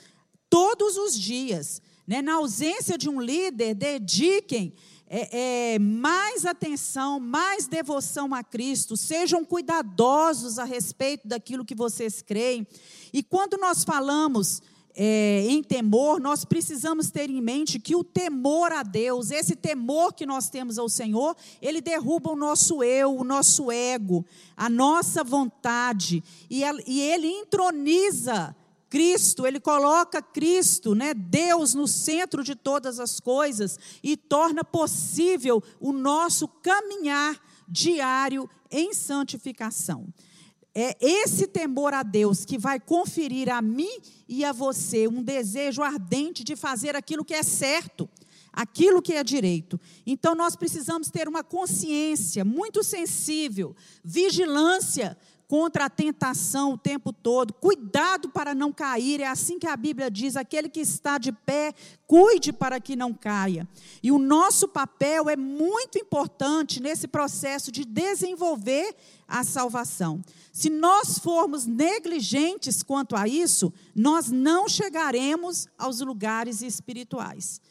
todos 0.49 0.97
os 0.97 1.17
dias. 1.17 1.81
Né? 2.07 2.21
Na 2.21 2.35
ausência 2.35 2.97
de 2.97 3.09
um 3.09 3.21
líder, 3.21 3.75
dediquem 3.75 4.73
é, 5.09 5.73
é, 5.75 5.79
mais 5.79 6.45
atenção, 6.45 7.19
mais 7.19 7.67
devoção 7.67 8.33
a 8.33 8.43
Cristo, 8.43 8.97
sejam 8.97 9.45
cuidadosos 9.45 10.59
a 10.59 10.63
respeito 10.63 11.27
daquilo 11.27 11.65
que 11.65 11.75
vocês 11.75 12.21
creem. 12.21 12.67
E 13.13 13.23
quando 13.23 13.57
nós 13.57 13.83
falamos 13.83 14.61
é, 14.93 15.45
em 15.47 15.63
temor, 15.63 16.19
nós 16.19 16.43
precisamos 16.43 17.09
ter 17.09 17.29
em 17.29 17.39
mente 17.39 17.79
que 17.79 17.95
o 17.95 18.03
temor 18.03 18.71
a 18.73 18.83
Deus, 18.83 19.31
esse 19.31 19.55
temor 19.55 20.11
que 20.13 20.25
nós 20.25 20.49
temos 20.49 20.77
ao 20.77 20.89
Senhor, 20.89 21.37
ele 21.61 21.79
derruba 21.79 22.31
o 22.31 22.35
nosso 22.35 22.83
eu, 22.83 23.15
o 23.15 23.23
nosso 23.23 23.71
ego, 23.71 24.25
a 24.57 24.69
nossa 24.69 25.23
vontade, 25.23 26.23
e, 26.49 26.63
e 26.85 26.99
ele 26.99 27.27
entroniza 27.27 28.55
Cristo, 28.89 29.45
ele 29.45 29.59
coloca 29.59 30.21
Cristo, 30.21 30.95
né, 30.95 31.13
Deus 31.13 31.73
no 31.73 31.87
centro 31.87 32.43
de 32.43 32.55
todas 32.55 32.99
as 32.99 33.19
coisas 33.19 33.77
e 34.01 34.15
torna 34.15 34.63
possível 34.63 35.61
o 35.79 35.91
nosso 35.91 36.47
caminhar 36.47 37.39
diário 37.67 38.49
em 38.71 38.93
santificação. 38.93 40.07
É 40.73 40.95
esse 41.01 41.47
temor 41.47 41.93
a 41.93 42.03
Deus 42.03 42.45
que 42.45 42.57
vai 42.57 42.79
conferir 42.79 43.49
a 43.49 43.61
mim 43.61 43.99
e 44.29 44.45
a 44.45 44.51
você 44.51 45.07
um 45.07 45.23
desejo 45.23 45.81
ardente 45.81 46.43
de 46.43 46.55
fazer 46.55 46.95
aquilo 46.95 47.25
que 47.25 47.33
é 47.33 47.41
certo, 47.41 48.07
aquilo 48.53 49.01
que 49.01 49.13
é 49.13 49.23
direito. 49.23 49.79
Então 50.05 50.35
nós 50.35 50.55
precisamos 50.55 51.09
ter 51.09 51.27
uma 51.27 51.43
consciência 51.43 52.45
muito 52.45 52.83
sensível, 52.83 53.75
vigilância 54.03 55.17
contra 55.47 55.85
a 55.85 55.89
tentação 55.89 56.73
o 56.73 56.77
tempo 56.77 57.13
todo. 57.13 57.53
Cuidado 57.53 58.29
para 58.29 58.53
não 58.53 58.71
cair, 58.71 59.21
é 59.21 59.27
assim 59.27 59.57
que 59.57 59.67
a 59.67 59.77
Bíblia 59.77 60.11
diz: 60.11 60.35
aquele 60.35 60.67
que 60.67 60.81
está 60.81 61.17
de 61.17 61.31
pé, 61.31 61.73
cuide 62.05 62.51
para 62.51 62.79
que 62.79 62.95
não 62.95 63.13
caia. 63.13 63.67
E 64.03 64.11
o 64.11 64.19
nosso 64.19 64.67
papel 64.67 65.29
é 65.29 65.37
muito 65.37 65.97
importante 65.97 66.81
nesse 66.81 67.07
processo 67.07 67.71
de 67.71 67.85
desenvolver 67.85 68.95
a 69.27 69.43
salvação. 69.43 70.21
Se 70.51 70.69
nós 70.69 71.17
formos 71.17 71.65
negligentes 71.65 72.83
quanto 72.83 73.15
a 73.15 73.27
isso, 73.27 73.73
nós 73.95 74.29
não 74.29 74.67
chegaremos 74.67 75.67
aos 75.77 76.01
lugares 76.01 76.61
espirituais. 76.61 77.61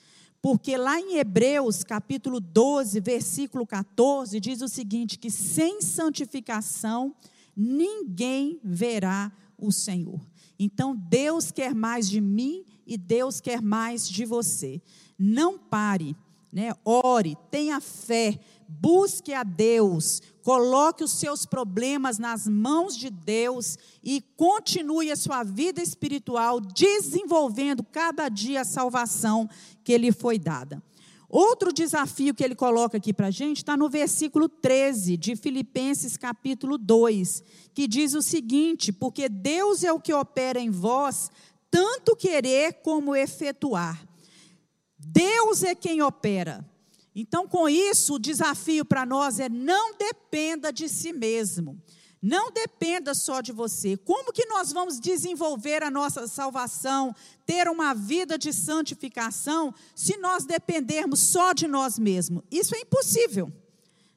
Porque 0.41 0.77
lá 0.77 1.01
em 1.01 1.17
Hebreus, 1.17 1.83
capítulo 1.83 2.41
12, 2.41 3.01
versículo 3.01 3.67
14, 3.67 4.39
diz 4.39 4.63
o 4.63 4.69
seguinte: 4.69 5.19
que 5.19 5.31
sem 5.31 5.83
santificação 5.83 7.15
ninguém 7.57 8.61
verá 8.63 9.33
o 9.57 9.73
Senhor. 9.73 10.21
Então 10.59 10.95
Deus 10.95 11.51
quer 11.51 11.75
mais 11.75 12.09
de 12.09 12.21
mim 12.21 12.65
e 12.87 12.97
Deus 12.97 13.41
quer 13.41 13.63
mais 13.63 14.09
de 14.09 14.25
você. 14.25 14.83
Não 15.19 15.59
pare, 15.59 16.17
né? 16.53 16.73
Ore, 16.85 17.37
tenha 17.51 17.81
fé, 17.81 18.39
busque 18.69 19.33
a 19.33 19.43
Deus, 19.43 20.21
coloque 20.43 21.03
os 21.03 21.13
seus 21.13 21.47
problemas 21.47 22.19
nas 22.19 22.47
mãos 22.47 22.97
de 22.97 23.11
Deus 23.11 23.77
e 24.03 24.21
continue 24.37 25.11
a 25.11 25.17
sua 25.17 25.43
vida 25.43 25.83
espiritual 25.83 26.61
desenvolvendo 26.61 27.83
cada 27.83 28.29
dia 28.29 28.61
a 28.61 28.65
salvação 28.65 29.49
que 29.83 29.97
lhe 29.97 30.13
foi 30.13 30.39
dada. 30.39 30.83
Outro 31.29 31.73
desafio 31.73 32.35
que 32.35 32.45
ele 32.45 32.55
coloca 32.55 32.99
aqui 32.99 33.13
para 33.13 33.27
a 33.27 33.31
gente 33.31 33.59
está 33.59 33.77
no 33.77 33.89
versículo 33.89 34.49
13 34.49 35.17
de 35.17 35.35
Filipenses 35.35 36.17
capítulo 36.17 36.79
2, 36.79 37.43
que 37.75 37.89
diz 37.89 38.15
o 38.15 38.23
seguinte: 38.23 38.93
Porque 38.93 39.29
Deus 39.29 39.83
é 39.83 39.93
o 39.93 40.01
que 40.01 40.13
opera 40.13 40.61
em 40.61 40.71
vós, 40.71 41.31
tanto 41.71 42.15
querer 42.15 42.75
como 42.83 43.17
efetuar. 43.17 44.07
Deus 44.99 45.63
é 45.63 45.75
quem 45.75 46.01
opera. 46.01 46.65
Então, 47.15 47.49
com 47.49 47.69
isso, 47.69 48.15
o 48.15 48.19
desafio 48.19 48.85
para 48.85 49.07
nós 49.07 49.41
é 49.41 49.49
não 49.49 49.97
dependa 49.97 50.73
de 50.73 50.89
si 50.89 51.13
mesmo. 51.13 51.81
Não 52.27 52.51
dependa 52.51 53.15
só 53.15 53.41
de 53.41 53.53
você. 53.53 53.97
Como 53.97 54.33
que 54.33 54.47
nós 54.47 54.73
vamos 54.73 54.99
desenvolver 54.99 55.85
a 55.85 55.91
nossa 55.93 56.27
salvação, 56.27 57.15
ter 57.47 57.69
uma 57.69 57.95
vida 57.95 58.37
de 58.37 58.53
santificação, 58.53 59.73
se 59.95 60.17
nós 60.17 60.45
dependermos 60.45 61.21
só 61.21 61.53
de 61.53 61.69
nós 61.69 62.01
mesmos? 62.01 62.43
Isso 62.51 62.75
é 62.75 62.81
impossível. 62.81 63.53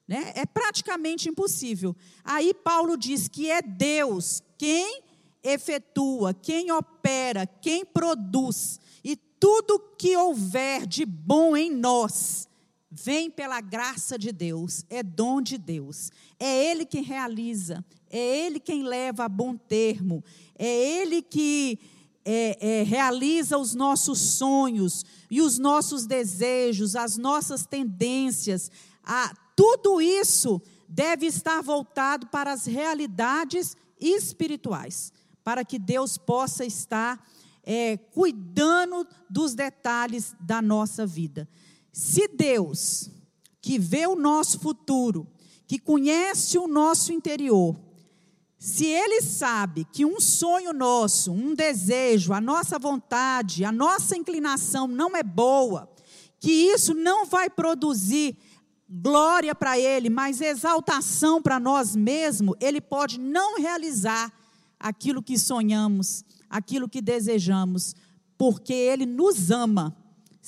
Né? 0.08 0.32
É 0.34 0.44
praticamente 0.44 1.30
impossível. 1.30 1.96
Aí 2.24 2.52
Paulo 2.52 2.98
diz 2.98 3.28
que 3.28 3.52
é 3.52 3.62
Deus 3.62 4.42
quem 4.58 5.04
efetua, 5.44 6.34
quem 6.34 6.72
opera, 6.72 7.46
quem 7.46 7.86
produz. 7.86 8.80
E 9.04 9.16
tudo 9.16 9.78
que 10.00 10.18
houver 10.18 10.88
de 10.88 11.06
bom 11.06 11.56
em 11.56 11.70
nós 11.70 12.50
vem 12.90 13.30
pela 13.30 13.62
graça 13.62 14.18
de 14.18 14.32
Deus, 14.32 14.84
é 14.90 15.04
dom 15.04 15.44
de 15.44 15.60
Deus. 15.60 16.12
É 16.40 16.72
Ele 16.72 16.86
quem 16.86 17.04
realiza, 17.04 17.86
é 18.10 18.46
Ele 18.46 18.60
quem 18.60 18.84
leva 18.84 19.26
a 19.26 19.30
bom 19.30 19.56
termo, 19.56 20.24
é 20.58 20.68
Ele 21.02 21.22
que 21.22 21.80
é, 22.26 22.80
é, 22.80 22.84
realiza 22.84 23.58
os 23.58 23.74
nossos 23.74 24.20
sonhos 24.20 25.06
e 25.32 25.42
os 25.42 25.58
nossos 25.58 26.06
desejos, 26.06 26.96
as 26.96 27.18
nossas 27.18 27.66
tendências. 27.66 28.72
A, 29.04 29.34
tudo 29.56 30.02
isso 30.02 30.62
deve 30.88 31.26
estar 31.26 31.62
voltado 31.62 32.28
para 32.28 32.52
as 32.52 32.66
realidades 32.66 33.76
espirituais, 34.00 35.12
para 35.44 35.64
que 35.64 35.80
Deus 35.80 36.18
possa 36.18 36.66
estar 36.66 37.24
é, 37.64 37.98
cuidando 37.98 39.08
dos 39.30 39.54
detalhes 39.54 40.36
da 40.40 40.62
nossa 40.62 41.06
vida. 41.06 41.48
Se 41.92 42.28
Deus, 42.28 43.10
que 43.62 43.78
vê 43.78 44.08
o 44.08 44.16
nosso 44.16 44.60
futuro, 44.60 45.28
que 45.68 45.78
conhece 45.78 46.58
o 46.58 46.68
nosso 46.68 47.12
interior, 47.12 47.76
se 48.60 48.86
Ele 48.86 49.22
sabe 49.22 49.86
que 49.86 50.06
um 50.06 50.20
sonho 50.20 50.74
nosso, 50.74 51.32
um 51.32 51.56
desejo, 51.56 52.34
a 52.34 52.42
nossa 52.42 52.78
vontade, 52.78 53.64
a 53.64 53.72
nossa 53.72 54.18
inclinação 54.18 54.86
não 54.86 55.16
é 55.16 55.24
boa, 55.24 55.90
que 56.42 56.52
isso 56.52 56.94
não 56.94 57.26
vai 57.26 57.50
produzir 57.50 58.38
glória 58.90 59.56
para 59.56 59.80
Ele, 59.80 60.10
mas 60.10 60.42
exaltação 60.42 61.42
para 61.42 61.58
nós 61.58 61.96
mesmos, 61.96 62.58
Ele 62.60 62.82
pode 62.82 63.18
não 63.18 63.58
realizar 63.58 64.30
aquilo 64.78 65.24
que 65.24 65.40
sonhamos, 65.40 66.26
aquilo 66.50 66.90
que 66.90 67.02
desejamos, 67.02 67.96
porque 68.38 68.74
Ele 68.74 69.06
nos 69.06 69.52
ama, 69.52 69.96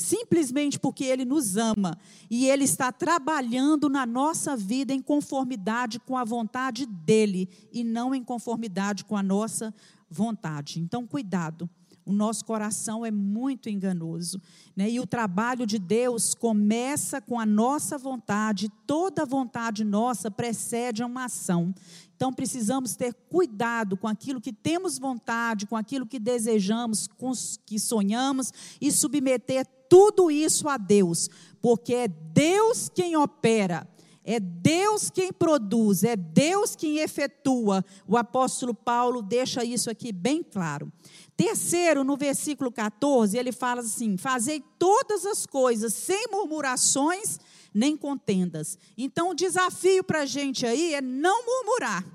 simplesmente 0.01 0.79
porque 0.79 1.05
Ele 1.05 1.23
nos 1.23 1.57
ama 1.57 1.97
e 2.29 2.47
Ele 2.47 2.63
está 2.63 2.91
trabalhando 2.91 3.89
na 3.89 4.05
nossa 4.05 4.57
vida 4.57 4.93
em 4.93 5.01
conformidade 5.01 5.99
com 5.99 6.17
a 6.17 6.23
vontade 6.23 6.85
dEle 6.85 7.49
e 7.71 7.83
não 7.83 8.13
em 8.13 8.23
conformidade 8.23 9.05
com 9.05 9.15
a 9.15 9.23
nossa 9.23 9.73
vontade. 10.09 10.79
Então, 10.79 11.07
cuidado 11.07 11.69
o 12.05 12.11
nosso 12.11 12.43
coração 12.45 13.05
é 13.05 13.11
muito 13.11 13.69
enganoso. 13.69 14.41
Né? 14.75 14.89
E 14.89 14.99
o 14.99 15.07
trabalho 15.07 15.65
de 15.65 15.77
Deus 15.77 16.33
começa 16.33 17.21
com 17.21 17.39
a 17.39 17.45
nossa 17.45 17.97
vontade, 17.97 18.69
toda 18.85 19.25
vontade 19.25 19.83
nossa 19.83 20.29
precede 20.29 21.03
uma 21.03 21.25
ação. 21.25 21.73
Então 22.15 22.31
precisamos 22.31 22.95
ter 22.95 23.13
cuidado 23.13 23.97
com 23.97 24.07
aquilo 24.07 24.41
que 24.41 24.53
temos 24.53 24.99
vontade, 24.99 25.65
com 25.65 25.75
aquilo 25.75 26.05
que 26.05 26.19
desejamos, 26.19 27.07
com 27.07 27.31
que 27.65 27.79
sonhamos 27.79 28.51
e 28.79 28.91
submeter 28.91 29.65
tudo 29.91 30.31
isso 30.31 30.69
a 30.69 30.77
Deus, 30.77 31.29
porque 31.61 31.93
é 31.93 32.07
Deus 32.07 32.87
quem 32.87 33.17
opera. 33.17 33.85
É 34.23 34.39
Deus 34.39 35.09
quem 35.09 35.33
produz, 35.33 36.05
é 36.05 36.15
Deus 36.15 36.77
quem 36.77 36.99
efetua. 36.99 37.83
O 38.07 38.15
apóstolo 38.15 38.73
Paulo 38.73 39.21
deixa 39.21 39.65
isso 39.65 39.89
aqui 39.89 40.13
bem 40.13 40.43
claro. 40.43 40.89
Terceiro, 41.35 42.05
no 42.05 42.15
versículo 42.15 42.71
14, 42.71 43.37
ele 43.37 43.51
fala 43.51 43.81
assim: 43.81 44.15
Fazei 44.15 44.63
todas 44.79 45.25
as 45.25 45.45
coisas 45.45 45.93
sem 45.93 46.27
murmurações 46.31 47.37
nem 47.73 47.97
contendas. 47.97 48.77
Então, 48.97 49.31
o 49.31 49.35
desafio 49.35 50.05
para 50.05 50.21
a 50.21 50.25
gente 50.25 50.65
aí 50.65 50.93
é 50.93 51.01
não 51.01 51.45
murmurar. 51.45 52.05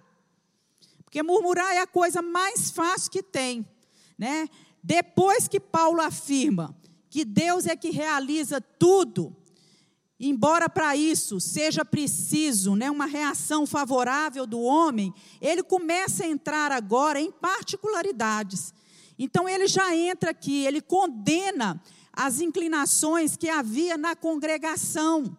Porque 1.05 1.23
murmurar 1.23 1.75
é 1.75 1.81
a 1.81 1.87
coisa 1.87 2.23
mais 2.23 2.71
fácil 2.71 3.11
que 3.11 3.23
tem. 3.23 3.67
Né? 4.17 4.49
Depois 4.83 5.47
que 5.47 5.61
Paulo 5.61 6.01
afirma 6.01 6.75
que 7.16 7.24
Deus 7.24 7.64
é 7.64 7.74
que 7.74 7.88
realiza 7.88 8.61
tudo, 8.61 9.35
embora 10.20 10.68
para 10.68 10.94
isso 10.94 11.40
seja 11.40 11.83
preciso 11.83 12.76
né, 12.76 12.90
uma 12.90 13.07
reação 13.07 13.66
favorável 13.66 14.46
do 14.46 14.61
homem, 14.61 15.14
ele 15.40 15.62
começa 15.62 16.24
a 16.24 16.29
entrar 16.29 16.70
agora 16.70 17.18
em 17.18 17.33
particularidades. 17.33 18.74
Então 19.18 19.48
ele 19.48 19.66
já 19.66 19.96
entra 19.96 20.33
aqui, 20.33 20.66
ele 20.66 20.83
condena 20.83 21.83
as 22.12 22.42
inclinações 22.42 23.35
que 23.35 23.48
havia 23.48 23.96
na 23.96 24.14
congregação 24.14 25.35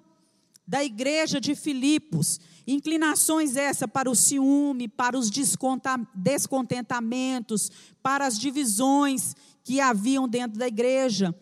da 0.68 0.84
igreja 0.84 1.40
de 1.40 1.54
Filipos. 1.54 2.40
Inclinações 2.66 3.56
essa 3.56 3.88
para 3.88 4.10
o 4.10 4.16
ciúme, 4.16 4.88
para 4.88 5.16
os 5.16 5.30
descontentamentos, 5.30 7.72
para 8.02 8.26
as 8.26 8.40
divisões 8.40 9.36
que 9.64 9.80
haviam 9.80 10.28
dentro 10.28 10.58
da 10.58 10.68
igreja. 10.68 11.36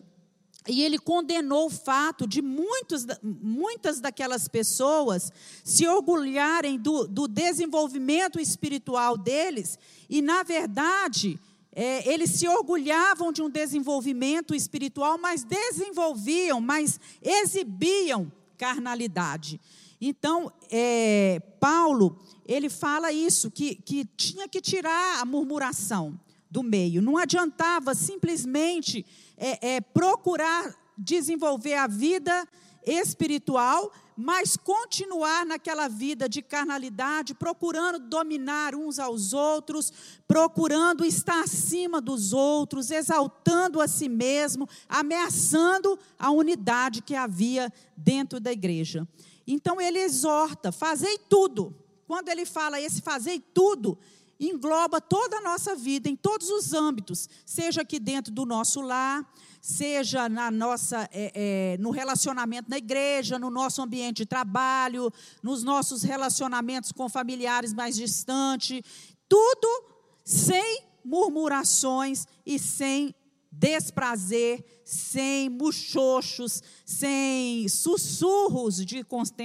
E 0.68 0.82
ele 0.82 0.98
condenou 0.98 1.66
o 1.66 1.70
fato 1.70 2.26
de 2.26 2.42
muitos, 2.42 3.06
muitas 3.22 4.00
daquelas 4.00 4.48
pessoas 4.48 5.32
se 5.64 5.86
orgulharem 5.86 6.78
do, 6.78 7.06
do 7.06 7.28
desenvolvimento 7.28 8.40
espiritual 8.40 9.16
deles 9.16 9.78
e, 10.08 10.20
na 10.20 10.42
verdade, 10.42 11.38
é, 11.72 12.10
eles 12.10 12.30
se 12.30 12.48
orgulhavam 12.48 13.30
de 13.30 13.42
um 13.42 13.50
desenvolvimento 13.50 14.54
espiritual, 14.54 15.18
mas 15.18 15.44
desenvolviam, 15.44 16.60
mas 16.60 16.98
exibiam 17.22 18.32
carnalidade. 18.56 19.60
Então, 20.00 20.52
é, 20.70 21.40
Paulo, 21.60 22.18
ele 22.46 22.68
fala 22.68 23.12
isso, 23.12 23.50
que, 23.50 23.74
que 23.74 24.04
tinha 24.16 24.48
que 24.48 24.60
tirar 24.60 25.20
a 25.20 25.24
murmuração 25.24 26.18
do 26.56 26.62
meio. 26.62 27.02
Não 27.02 27.18
adiantava 27.18 27.94
simplesmente 27.94 29.04
é, 29.36 29.74
é, 29.74 29.80
procurar 29.82 30.74
desenvolver 30.96 31.74
a 31.74 31.86
vida 31.86 32.48
espiritual, 32.82 33.92
mas 34.16 34.56
continuar 34.56 35.44
naquela 35.44 35.86
vida 35.86 36.26
de 36.26 36.40
carnalidade, 36.40 37.34
procurando 37.34 37.98
dominar 37.98 38.74
uns 38.74 38.98
aos 38.98 39.34
outros, 39.34 39.92
procurando 40.26 41.04
estar 41.04 41.42
acima 41.42 42.00
dos 42.00 42.32
outros, 42.32 42.90
exaltando 42.90 43.82
a 43.82 43.86
si 43.86 44.08
mesmo, 44.08 44.66
ameaçando 44.88 45.98
a 46.18 46.30
unidade 46.30 47.02
que 47.02 47.14
havia 47.14 47.70
dentro 47.94 48.40
da 48.40 48.50
igreja. 48.50 49.06
Então 49.46 49.78
ele 49.78 49.98
exorta: 49.98 50.72
fazei 50.72 51.18
tudo. 51.18 51.76
Quando 52.06 52.30
ele 52.30 52.46
fala 52.46 52.80
esse 52.80 53.02
fazei 53.02 53.40
tudo, 53.40 53.98
engloba 54.38 55.00
toda 55.00 55.38
a 55.38 55.40
nossa 55.40 55.74
vida, 55.74 56.08
em 56.08 56.16
todos 56.16 56.50
os 56.50 56.72
âmbitos, 56.72 57.28
seja 57.44 57.82
aqui 57.82 57.98
dentro 57.98 58.32
do 58.32 58.44
nosso 58.44 58.80
lar, 58.80 59.26
seja 59.60 60.28
na 60.28 60.50
nossa, 60.50 61.08
é, 61.12 61.32
é, 61.34 61.78
no 61.78 61.90
relacionamento 61.90 62.70
na 62.70 62.78
igreja, 62.78 63.38
no 63.38 63.50
nosso 63.50 63.82
ambiente 63.82 64.18
de 64.18 64.26
trabalho, 64.26 65.12
nos 65.42 65.62
nossos 65.62 66.02
relacionamentos 66.02 66.92
com 66.92 67.08
familiares 67.08 67.72
mais 67.72 67.96
distantes, 67.96 68.82
tudo 69.28 69.84
sem 70.24 70.84
murmurações 71.04 72.26
e 72.44 72.58
sem 72.58 73.14
desprazer, 73.50 74.64
sem 74.84 75.48
muxoxos, 75.48 76.62
sem 76.84 77.66
sussurros 77.68 78.84
de 78.84 79.04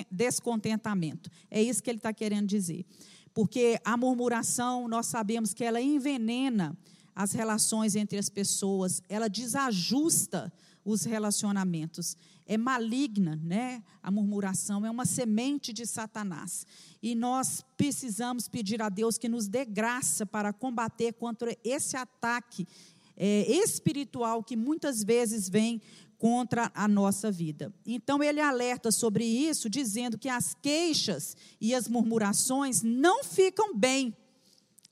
descontentamento. 0.09 1.29
É 1.49 1.61
isso 1.61 1.81
que 1.81 1.89
ele 1.89 1.97
está 1.97 2.13
querendo 2.13 2.47
dizer. 2.47 2.85
Porque 3.33 3.79
a 3.83 3.95
murmuração, 3.95 4.87
nós 4.87 5.07
sabemos 5.07 5.53
que 5.53 5.63
ela 5.63 5.81
envenena 5.81 6.77
as 7.15 7.33
relações 7.33 7.95
entre 7.95 8.17
as 8.17 8.29
pessoas, 8.29 9.01
ela 9.07 9.29
desajusta 9.29 10.51
os 10.83 11.03
relacionamentos. 11.03 12.17
É 12.45 12.57
maligna, 12.57 13.39
né? 13.43 13.83
A 14.01 14.09
murmuração 14.09 14.85
é 14.85 14.91
uma 14.91 15.05
semente 15.05 15.71
de 15.71 15.85
Satanás. 15.85 16.65
E 17.01 17.15
nós 17.15 17.63
precisamos 17.77 18.47
pedir 18.47 18.81
a 18.81 18.89
Deus 18.89 19.17
que 19.17 19.29
nos 19.29 19.47
dê 19.47 19.63
graça 19.63 20.25
para 20.25 20.51
combater 20.51 21.13
contra 21.13 21.55
esse 21.63 21.95
ataque 21.95 22.67
é, 23.15 23.45
espiritual 23.51 24.43
que 24.43 24.55
muitas 24.55 25.03
vezes 25.03 25.47
vem 25.47 25.81
contra 26.21 26.71
a 26.75 26.87
nossa 26.87 27.31
vida. 27.31 27.73
Então 27.83 28.21
ele 28.21 28.39
alerta 28.39 28.91
sobre 28.91 29.25
isso, 29.25 29.67
dizendo 29.67 30.19
que 30.19 30.29
as 30.29 30.53
queixas 30.53 31.35
e 31.59 31.73
as 31.73 31.87
murmurações 31.87 32.83
não 32.83 33.23
ficam 33.23 33.75
bem 33.75 34.15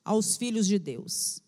aos 0.04 0.36
filhos 0.36 0.66
de 0.66 0.76
Deus. 0.76 1.40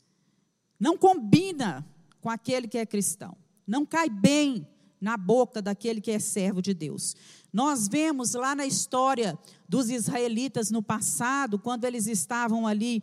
Não 0.79 0.97
combina 0.97 1.85
com 2.21 2.31
aquele 2.31 2.69
que 2.69 2.79
é 2.79 2.87
cristão. 2.87 3.37
Não 3.67 3.85
cai 3.85 4.09
bem 4.09 4.65
na 5.01 5.17
boca 5.17 5.61
daquele 5.61 6.01
que 6.01 6.13
é 6.13 6.21
servo 6.21 6.63
de 6.63 6.73
Deus. 6.73 7.17
Nós 7.53 7.89
vemos 7.89 8.35
lá 8.35 8.55
na 8.55 8.65
história 8.65 9.37
dos 9.69 9.91
israelitas 9.91 10.71
no 10.71 10.81
passado, 10.81 11.59
quando 11.59 11.87
eles 11.87 12.07
estavam 12.07 12.69
ali 12.69 13.03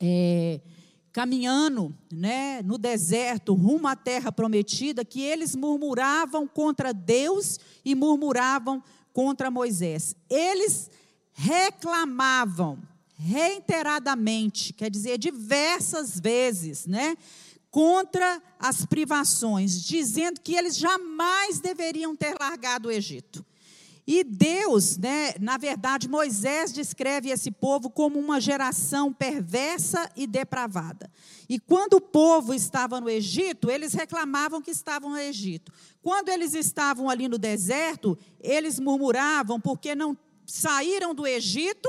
é, 0.00 0.62
caminhando 1.14 1.96
né, 2.12 2.60
no 2.62 2.76
deserto, 2.76 3.54
rumo 3.54 3.86
à 3.86 3.94
terra 3.94 4.32
prometida, 4.32 5.04
que 5.04 5.22
eles 5.22 5.54
murmuravam 5.54 6.44
contra 6.44 6.92
Deus 6.92 7.60
e 7.84 7.94
murmuravam 7.94 8.82
contra 9.12 9.48
Moisés. 9.48 10.16
Eles 10.28 10.90
reclamavam 11.32 12.80
reiteradamente, 13.16 14.72
quer 14.72 14.90
dizer, 14.90 15.16
diversas 15.16 16.18
vezes, 16.18 16.84
né? 16.84 17.16
contra 17.70 18.42
as 18.58 18.84
privações, 18.84 19.80
dizendo 19.82 20.40
que 20.40 20.54
eles 20.54 20.76
jamais 20.76 21.60
deveriam 21.60 22.14
ter 22.14 22.36
largado 22.38 22.88
o 22.88 22.92
Egito. 22.92 23.44
E 24.06 24.22
Deus, 24.22 24.98
né, 24.98 25.32
na 25.40 25.56
verdade, 25.56 26.08
Moisés 26.08 26.72
descreve 26.72 27.30
esse 27.30 27.50
povo 27.50 27.88
como 27.88 28.18
uma 28.18 28.38
geração 28.38 29.10
perversa 29.10 30.10
e 30.14 30.26
depravada. 30.26 31.10
E 31.48 31.58
quando 31.58 31.94
o 31.94 32.00
povo 32.00 32.52
estava 32.52 33.00
no 33.00 33.08
Egito, 33.08 33.70
eles 33.70 33.94
reclamavam 33.94 34.60
que 34.60 34.70
estavam 34.70 35.10
no 35.10 35.18
Egito. 35.18 35.72
Quando 36.02 36.28
eles 36.28 36.52
estavam 36.52 37.08
ali 37.08 37.28
no 37.28 37.38
deserto, 37.38 38.18
eles 38.40 38.78
murmuravam 38.78 39.58
porque 39.58 39.94
não 39.94 40.16
saíram 40.46 41.14
do 41.14 41.26
Egito 41.26 41.88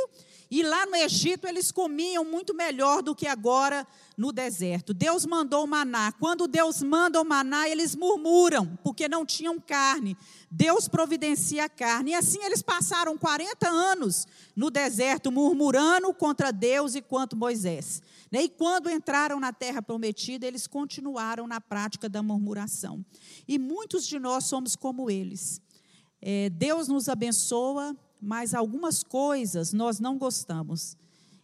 e 0.50 0.62
lá 0.62 0.86
no 0.86 0.96
Egito 0.96 1.48
eles 1.48 1.72
comiam 1.72 2.24
muito 2.24 2.54
melhor 2.54 3.02
do 3.02 3.16
que 3.16 3.28
agora 3.28 3.86
no 4.18 4.32
deserto. 4.32 4.94
Deus 4.94 5.26
mandou 5.26 5.64
o 5.64 5.68
maná. 5.68 6.12
Quando 6.14 6.48
Deus 6.48 6.82
manda 6.82 7.20
o 7.20 7.26
maná, 7.26 7.68
eles 7.68 7.96
murmuram, 7.96 8.78
porque 8.84 9.10
não 9.10 9.26
tinham 9.26 9.60
carne. 9.60 10.16
Deus 10.50 10.88
providencia 10.88 11.66
a 11.66 11.70
carne. 11.70 12.12
E 12.12 12.14
assim 12.14 12.44
eles 12.44 12.62
passaram 12.62 13.18
40 13.18 13.68
anos 13.68 14.28
no 14.56 14.70
deserto, 14.70 15.32
murmurando 15.32 16.14
contra 16.14 16.52
Deus 16.52 16.96
e 16.96 17.02
contra 17.02 17.38
Moisés. 17.38 18.02
E 18.32 18.50
quando 18.50 18.90
entraram 18.90 19.40
na 19.40 19.52
terra 19.52 19.82
prometida, 19.82 20.46
eles 20.46 20.68
continuaram 20.68 21.48
na 21.48 21.60
prática 21.60 22.08
da 22.08 22.22
murmuração. 22.22 23.04
E 23.48 23.58
muitos 23.58 24.06
de 24.06 24.20
nós 24.20 24.46
somos 24.46 24.76
como 24.76 25.10
eles. 25.10 25.62
É, 26.22 26.50
Deus 26.50 26.88
nos 26.88 27.08
abençoa, 27.08 27.96
mas 28.26 28.56
algumas 28.56 29.04
coisas 29.04 29.72
nós 29.72 30.00
não 30.00 30.18
gostamos. 30.18 30.98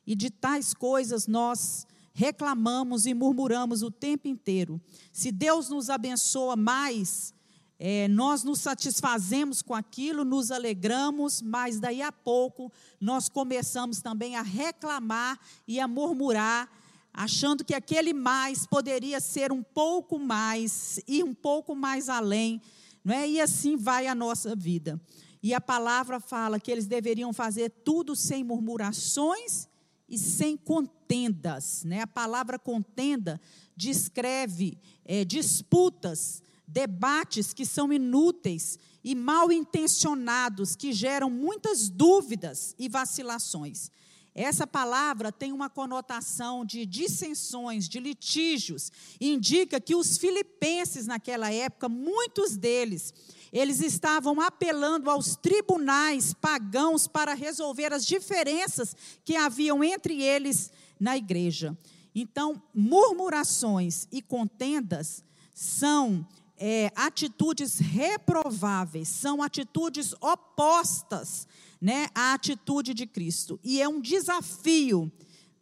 E 0.05 0.15
de 0.15 0.31
tais 0.31 0.73
coisas 0.73 1.27
nós 1.27 1.85
reclamamos 2.11 3.05
e 3.05 3.13
murmuramos 3.13 3.83
o 3.83 3.91
tempo 3.91 4.27
inteiro. 4.27 4.81
Se 5.13 5.31
Deus 5.31 5.69
nos 5.69 5.89
abençoa 5.89 6.55
mais, 6.55 7.33
é, 7.77 8.07
nós 8.07 8.43
nos 8.43 8.59
satisfazemos 8.59 9.61
com 9.61 9.73
aquilo, 9.73 10.25
nos 10.25 10.51
alegramos, 10.51 11.41
mas 11.41 11.79
daí 11.79 12.01
a 12.01 12.11
pouco 12.11 12.71
nós 12.99 13.29
começamos 13.29 14.01
também 14.01 14.35
a 14.35 14.41
reclamar 14.41 15.39
e 15.67 15.79
a 15.79 15.87
murmurar, 15.87 16.69
achando 17.13 17.63
que 17.63 17.75
aquele 17.75 18.13
mais 18.13 18.65
poderia 18.65 19.19
ser 19.19 19.51
um 19.51 19.61
pouco 19.61 20.17
mais, 20.17 20.99
ir 21.07 21.23
um 21.23 21.33
pouco 21.33 21.75
mais 21.75 22.09
além, 22.09 22.61
não 23.03 23.13
é? 23.15 23.27
E 23.27 23.41
assim 23.41 23.75
vai 23.75 24.07
a 24.07 24.15
nossa 24.15 24.55
vida. 24.55 24.99
E 25.43 25.53
a 25.53 25.61
palavra 25.61 26.19
fala 26.19 26.59
que 26.59 26.71
eles 26.71 26.85
deveriam 26.85 27.33
fazer 27.33 27.69
tudo 27.83 28.15
sem 28.15 28.43
murmurações 28.43 29.67
e 30.07 30.17
sem 30.17 30.55
contendas. 30.55 31.83
Né? 31.83 32.01
A 32.01 32.07
palavra 32.07 32.59
contenda 32.59 33.41
descreve 33.75 34.77
é, 35.03 35.25
disputas, 35.25 36.43
debates 36.67 37.53
que 37.53 37.65
são 37.65 37.91
inúteis 37.91 38.77
e 39.03 39.15
mal 39.15 39.51
intencionados, 39.51 40.75
que 40.75 40.93
geram 40.93 41.29
muitas 41.29 41.89
dúvidas 41.89 42.75
e 42.77 42.87
vacilações. 42.87 43.89
Essa 44.33 44.65
palavra 44.65 45.31
tem 45.31 45.51
uma 45.51 45.69
conotação 45.69 46.63
de 46.63 46.85
dissensões, 46.85 47.89
de 47.89 47.99
litígios, 47.99 48.89
indica 49.19 49.81
que 49.81 49.93
os 49.93 50.17
filipenses 50.17 51.05
naquela 51.05 51.51
época, 51.51 51.89
muitos 51.89 52.55
deles, 52.55 53.13
eles 53.51 53.81
estavam 53.81 54.39
apelando 54.39 55.09
aos 55.09 55.35
tribunais 55.35 56.33
pagãos 56.33 57.07
para 57.07 57.33
resolver 57.33 57.91
as 57.91 58.05
diferenças 58.05 58.95
que 59.25 59.35
haviam 59.35 59.83
entre 59.83 60.21
eles 60.21 60.71
na 60.99 61.17
igreja. 61.17 61.77
Então, 62.13 62.61
murmurações 62.73 64.07
e 64.11 64.21
contendas 64.21 65.23
são 65.53 66.25
é, 66.57 66.91
atitudes 66.95 67.79
reprováveis, 67.79 69.07
são 69.07 69.41
atitudes 69.41 70.13
opostas 70.21 71.47
né, 71.81 72.07
à 72.13 72.33
atitude 72.33 72.93
de 72.93 73.07
Cristo. 73.07 73.59
E 73.63 73.81
é 73.81 73.89
um 73.89 73.99
desafio 73.99 75.11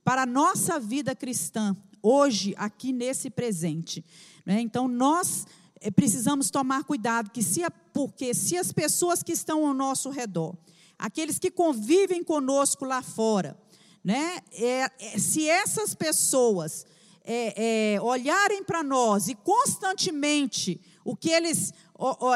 para 0.03 0.23
a 0.23 0.25
nossa 0.25 0.79
vida 0.79 1.15
cristã, 1.15 1.75
hoje, 2.01 2.53
aqui 2.57 2.91
nesse 2.91 3.29
presente. 3.29 4.03
Né? 4.45 4.59
Então, 4.59 4.87
nós 4.87 5.45
precisamos 5.95 6.49
tomar 6.49 6.83
cuidado, 6.83 7.31
que 7.31 7.41
se, 7.41 7.61
porque 7.93 8.33
se 8.33 8.57
as 8.57 8.71
pessoas 8.71 9.23
que 9.23 9.31
estão 9.31 9.65
ao 9.65 9.73
nosso 9.73 10.09
redor, 10.09 10.55
aqueles 10.97 11.39
que 11.39 11.49
convivem 11.49 12.23
conosco 12.23 12.85
lá 12.85 13.01
fora, 13.01 13.57
né, 14.03 14.39
é, 14.53 14.91
é, 14.99 15.19
se 15.19 15.47
essas 15.47 15.93
pessoas 15.93 16.85
é, 17.23 17.93
é 17.95 18.01
olharem 18.01 18.63
para 18.63 18.83
nós 18.83 19.27
e 19.27 19.35
constantemente 19.35 20.81
o 21.05 21.15
que 21.15 21.29
eles 21.29 21.73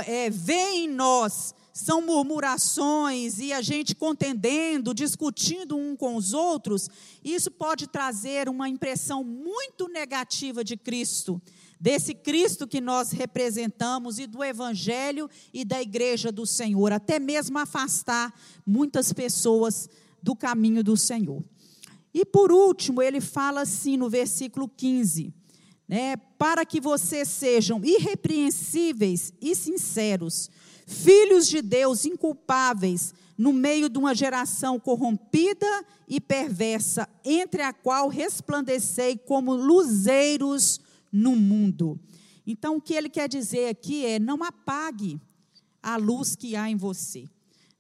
é, 0.06 0.30
veem 0.30 0.86
em 0.86 0.90
nós 0.90 1.54
são 1.74 2.02
murmurações 2.02 3.40
e 3.40 3.52
a 3.52 3.62
gente 3.62 3.96
contendendo, 3.96 4.94
discutindo 4.94 5.76
um 5.76 5.96
com 5.96 6.16
os 6.16 6.32
outros, 6.32 6.88
isso 7.24 7.50
pode 7.50 7.88
trazer 7.88 8.48
uma 8.48 8.70
impressão 8.70 9.24
muito 9.24 9.88
negativa 9.88 10.64
de 10.64 10.78
Cristo 10.78 11.42
desse 11.84 12.14
Cristo 12.14 12.66
que 12.66 12.80
nós 12.80 13.12
representamos 13.12 14.18
e 14.18 14.26
do 14.26 14.42
Evangelho 14.42 15.30
e 15.54 15.66
da 15.66 15.82
Igreja 15.82 16.32
do 16.32 16.46
Senhor, 16.46 16.94
até 16.94 17.20
mesmo 17.20 17.60
afastar 17.60 18.34
muitas 18.66 19.12
pessoas 19.12 19.90
do 20.22 20.34
caminho 20.34 20.82
do 20.82 20.96
Senhor. 20.96 21.44
E 22.14 22.24
por 22.24 22.54
último, 22.54 23.02
ele 23.02 23.20
fala 23.20 23.64
assim 23.64 23.98
no 23.98 24.10
versículo 24.10 24.70
15: 24.70 25.34
né, 25.86 26.16
para 26.38 26.66
que 26.66 26.80
vocês 26.80 27.28
sejam 27.28 27.84
irrepreensíveis 27.84 29.34
e 29.42 29.54
sinceros, 29.54 30.50
filhos 30.94 31.48
de 31.48 31.62
Deus 31.62 32.06
inculpáveis, 32.06 33.14
no 33.38 33.52
meio 33.52 33.90
de 33.90 33.98
uma 33.98 34.14
geração 34.14 34.80
corrompida 34.80 35.68
e 36.08 36.22
perversa, 36.22 37.10
entre 37.26 37.64
a 37.64 37.74
qual 37.74 38.08
resplandecei 38.08 39.18
como 39.18 39.56
luzeiros 39.56 40.80
no 41.12 41.36
mundo. 41.36 42.00
Então, 42.46 42.78
o 42.78 42.82
que 42.82 42.94
ele 42.94 43.10
quer 43.10 43.28
dizer 43.28 43.70
aqui 43.70 44.06
é: 44.06 44.20
não 44.20 44.44
apague 44.44 45.20
a 45.82 45.98
luz 45.98 46.36
que 46.36 46.56
há 46.56 46.70
em 46.70 46.76
você. 46.76 47.28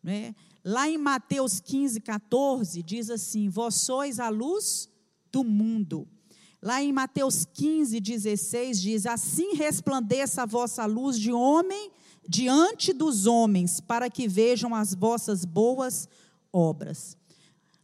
Né? 0.02 0.36
Lá 0.66 0.90
em 0.90 0.98
Mateus 0.98 1.60
15, 1.60 2.02
14, 2.02 2.82
diz 2.82 3.10
assim: 3.10 3.50
Vós 3.50 3.76
sois 3.76 4.20
a 4.20 4.30
luz 4.30 4.90
do 5.32 5.44
mundo. 5.44 6.08
Lá 6.62 6.82
em 6.82 6.94
Mateus 6.94 7.46
15, 7.46 8.00
16, 8.00 8.82
diz: 8.82 9.06
Assim 9.06 9.54
resplandeça 9.56 10.44
a 10.44 10.46
vossa 10.46 10.86
luz 10.86 11.20
de 11.20 11.32
homem 11.32 11.92
diante 12.28 12.94
dos 12.94 13.26
homens, 13.26 13.80
para 13.80 14.10
que 14.10 14.28
vejam 14.28 14.74
as 14.74 14.94
vossas 14.94 15.46
boas 15.46 16.08
obras. 16.52 17.18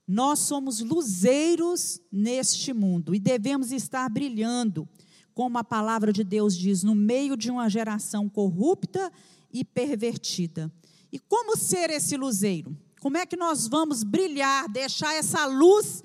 Nós 0.07 0.39
somos 0.39 0.79
luzeiros 0.79 2.01
neste 2.11 2.73
mundo 2.73 3.13
e 3.13 3.19
devemos 3.19 3.71
estar 3.71 4.09
brilhando 4.09 4.87
como 5.33 5.57
a 5.57 5.63
palavra 5.63 6.11
de 6.11 6.23
Deus 6.23 6.57
diz, 6.57 6.83
no 6.83 6.93
meio 6.93 7.37
de 7.37 7.49
uma 7.49 7.69
geração 7.69 8.27
corrupta 8.27 9.11
e 9.53 9.63
pervertida. 9.63 10.69
E 11.11 11.17
como 11.17 11.55
ser 11.55 11.89
esse 11.89 12.17
luzeiro? 12.17 12.75
Como 12.99 13.17
é 13.17 13.25
que 13.25 13.37
nós 13.37 13.67
vamos 13.67 14.03
brilhar, 14.03 14.67
deixar 14.67 15.13
essa 15.13 15.45
luz 15.45 16.03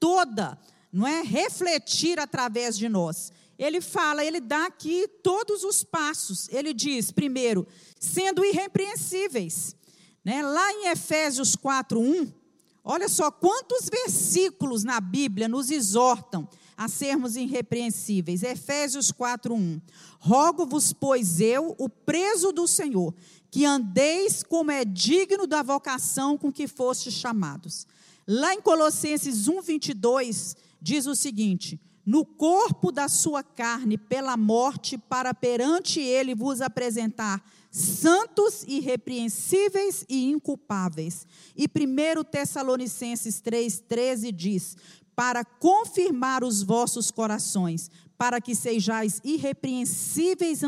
toda, 0.00 0.58
não 0.92 1.06
é, 1.06 1.22
refletir 1.22 2.18
através 2.18 2.76
de 2.76 2.88
nós? 2.88 3.30
Ele 3.62 3.80
fala, 3.80 4.24
ele 4.24 4.40
dá 4.40 4.66
aqui 4.66 5.06
todos 5.22 5.62
os 5.62 5.84
passos. 5.84 6.48
Ele 6.48 6.74
diz, 6.74 7.12
primeiro, 7.12 7.64
sendo 8.00 8.44
irrepreensíveis. 8.44 9.76
Né? 10.24 10.42
Lá 10.42 10.72
em 10.72 10.88
Efésios 10.88 11.54
4:1, 11.54 12.32
olha 12.82 13.08
só 13.08 13.30
quantos 13.30 13.88
versículos 13.88 14.82
na 14.82 15.00
Bíblia 15.00 15.46
nos 15.46 15.70
exortam 15.70 16.48
a 16.76 16.88
sermos 16.88 17.36
irrepreensíveis. 17.36 18.42
Efésios 18.42 19.12
4:1. 19.12 19.80
Rogo-vos, 20.18 20.92
pois 20.92 21.40
eu, 21.40 21.76
o 21.78 21.88
preso 21.88 22.50
do 22.50 22.66
Senhor, 22.66 23.14
que 23.48 23.64
andeis 23.64 24.42
como 24.42 24.72
é 24.72 24.84
digno 24.84 25.46
da 25.46 25.62
vocação 25.62 26.36
com 26.36 26.52
que 26.52 26.66
fostes 26.66 27.14
chamados. 27.14 27.86
Lá 28.26 28.54
em 28.54 28.60
Colossenses 28.60 29.46
1:22 29.48 30.56
diz 30.80 31.06
o 31.06 31.14
seguinte: 31.14 31.80
no 32.04 32.24
corpo 32.24 32.90
da 32.90 33.08
sua 33.08 33.42
carne 33.42 33.96
pela 33.96 34.36
morte, 34.36 34.98
para 34.98 35.32
perante 35.32 36.00
ele 36.00 36.34
vos 36.34 36.60
apresentar 36.60 37.42
santos, 37.70 38.64
irrepreensíveis 38.66 40.04
e 40.08 40.30
inculpáveis. 40.30 41.26
E 41.56 41.64
1 41.64 42.24
Tessalonicenses 42.24 43.40
3,13 43.40 44.32
diz: 44.32 44.76
para 45.14 45.44
confirmar 45.44 46.42
os 46.42 46.62
vossos 46.62 47.10
corações, 47.10 47.90
para 48.16 48.40
que 48.40 48.54
sejais 48.54 49.20
irrepreensíveis 49.24 50.62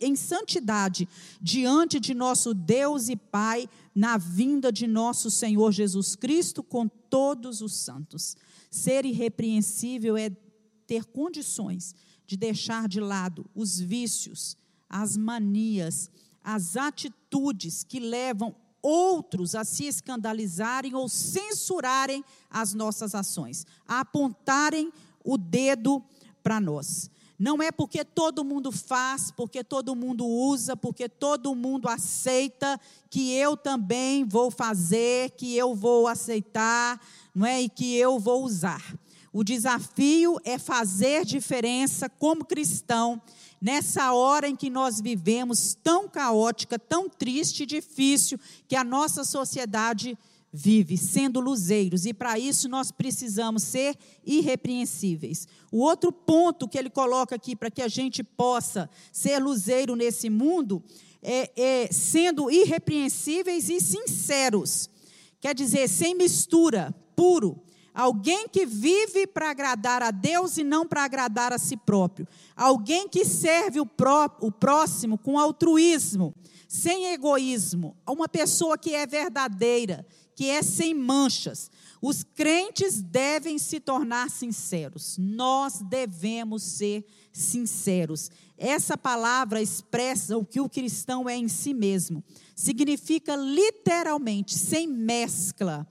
em 0.00 0.14
santidade 0.14 1.08
diante 1.40 1.98
de 1.98 2.14
nosso 2.14 2.52
Deus 2.54 3.08
e 3.08 3.16
Pai, 3.16 3.68
na 3.94 4.16
vinda 4.16 4.70
de 4.70 4.86
nosso 4.86 5.30
Senhor 5.30 5.72
Jesus 5.72 6.14
Cristo 6.14 6.62
com 6.62 6.86
todos 6.86 7.60
os 7.60 7.74
santos. 7.74 8.36
Ser 8.70 9.04
irrepreensível 9.04 10.16
é 10.16 10.30
ter 10.92 11.06
condições 11.06 11.94
de 12.26 12.36
deixar 12.36 12.86
de 12.86 13.00
lado 13.00 13.46
os 13.54 13.80
vícios, 13.80 14.58
as 14.90 15.16
manias, 15.16 16.10
as 16.44 16.76
atitudes 16.76 17.82
que 17.82 17.98
levam 17.98 18.54
outros 18.82 19.54
a 19.54 19.64
se 19.64 19.86
escandalizarem 19.86 20.94
ou 20.94 21.08
censurarem 21.08 22.22
as 22.50 22.74
nossas 22.74 23.14
ações, 23.14 23.66
a 23.88 24.00
apontarem 24.00 24.92
o 25.24 25.38
dedo 25.38 26.04
para 26.42 26.60
nós. 26.60 27.10
Não 27.38 27.62
é 27.62 27.72
porque 27.72 28.04
todo 28.04 28.44
mundo 28.44 28.70
faz, 28.70 29.30
porque 29.30 29.64
todo 29.64 29.96
mundo 29.96 30.26
usa, 30.26 30.76
porque 30.76 31.08
todo 31.08 31.54
mundo 31.54 31.88
aceita 31.88 32.78
que 33.08 33.32
eu 33.32 33.56
também 33.56 34.26
vou 34.26 34.50
fazer, 34.50 35.30
que 35.30 35.56
eu 35.56 35.74
vou 35.74 36.06
aceitar, 36.06 37.00
não 37.34 37.46
é? 37.46 37.62
E 37.62 37.68
que 37.70 37.96
eu 37.96 38.18
vou 38.18 38.44
usar. 38.44 38.94
O 39.32 39.42
desafio 39.42 40.38
é 40.44 40.58
fazer 40.58 41.24
diferença 41.24 42.08
como 42.08 42.44
cristão 42.44 43.20
nessa 43.60 44.12
hora 44.12 44.48
em 44.48 44.56
que 44.56 44.68
nós 44.68 45.00
vivemos 45.00 45.74
tão 45.82 46.08
caótica, 46.08 46.78
tão 46.78 47.08
triste 47.08 47.62
e 47.62 47.66
difícil 47.66 48.38
que 48.68 48.76
a 48.76 48.84
nossa 48.84 49.24
sociedade 49.24 50.18
vive, 50.52 50.98
sendo 50.98 51.40
luzeiros, 51.40 52.04
e 52.04 52.12
para 52.12 52.38
isso 52.38 52.68
nós 52.68 52.92
precisamos 52.92 53.62
ser 53.62 53.96
irrepreensíveis. 54.26 55.48
O 55.70 55.78
outro 55.78 56.12
ponto 56.12 56.68
que 56.68 56.76
ele 56.76 56.90
coloca 56.90 57.34
aqui 57.34 57.56
para 57.56 57.70
que 57.70 57.80
a 57.80 57.88
gente 57.88 58.22
possa 58.22 58.90
ser 59.10 59.38
luzeiro 59.38 59.96
nesse 59.96 60.28
mundo 60.28 60.82
é, 61.22 61.50
é 61.56 61.88
sendo 61.90 62.50
irrepreensíveis 62.50 63.70
e 63.70 63.80
sinceros. 63.80 64.90
Quer 65.40 65.54
dizer, 65.54 65.88
sem 65.88 66.14
mistura, 66.14 66.94
puro. 67.16 67.58
Alguém 67.94 68.48
que 68.48 68.64
vive 68.64 69.26
para 69.26 69.50
agradar 69.50 70.02
a 70.02 70.10
Deus 70.10 70.56
e 70.56 70.64
não 70.64 70.86
para 70.86 71.04
agradar 71.04 71.52
a 71.52 71.58
si 71.58 71.76
próprio. 71.76 72.26
Alguém 72.56 73.06
que 73.06 73.24
serve 73.24 73.80
o, 73.80 73.86
pró 73.86 74.30
o 74.40 74.50
próximo 74.50 75.18
com 75.18 75.38
altruísmo, 75.38 76.34
sem 76.66 77.12
egoísmo. 77.12 77.94
Uma 78.08 78.28
pessoa 78.28 78.78
que 78.78 78.94
é 78.94 79.06
verdadeira, 79.06 80.06
que 80.34 80.48
é 80.48 80.62
sem 80.62 80.94
manchas. 80.94 81.70
Os 82.00 82.24
crentes 82.24 83.02
devem 83.02 83.58
se 83.58 83.78
tornar 83.78 84.30
sinceros. 84.30 85.18
Nós 85.18 85.80
devemos 85.82 86.62
ser 86.62 87.04
sinceros. 87.30 88.30
Essa 88.56 88.96
palavra 88.96 89.60
expressa 89.60 90.36
o 90.38 90.44
que 90.44 90.60
o 90.60 90.68
cristão 90.68 91.28
é 91.28 91.36
em 91.36 91.46
si 91.46 91.74
mesmo. 91.74 92.24
Significa 92.56 93.36
literalmente 93.36 94.54
sem 94.56 94.86
mescla 94.86 95.86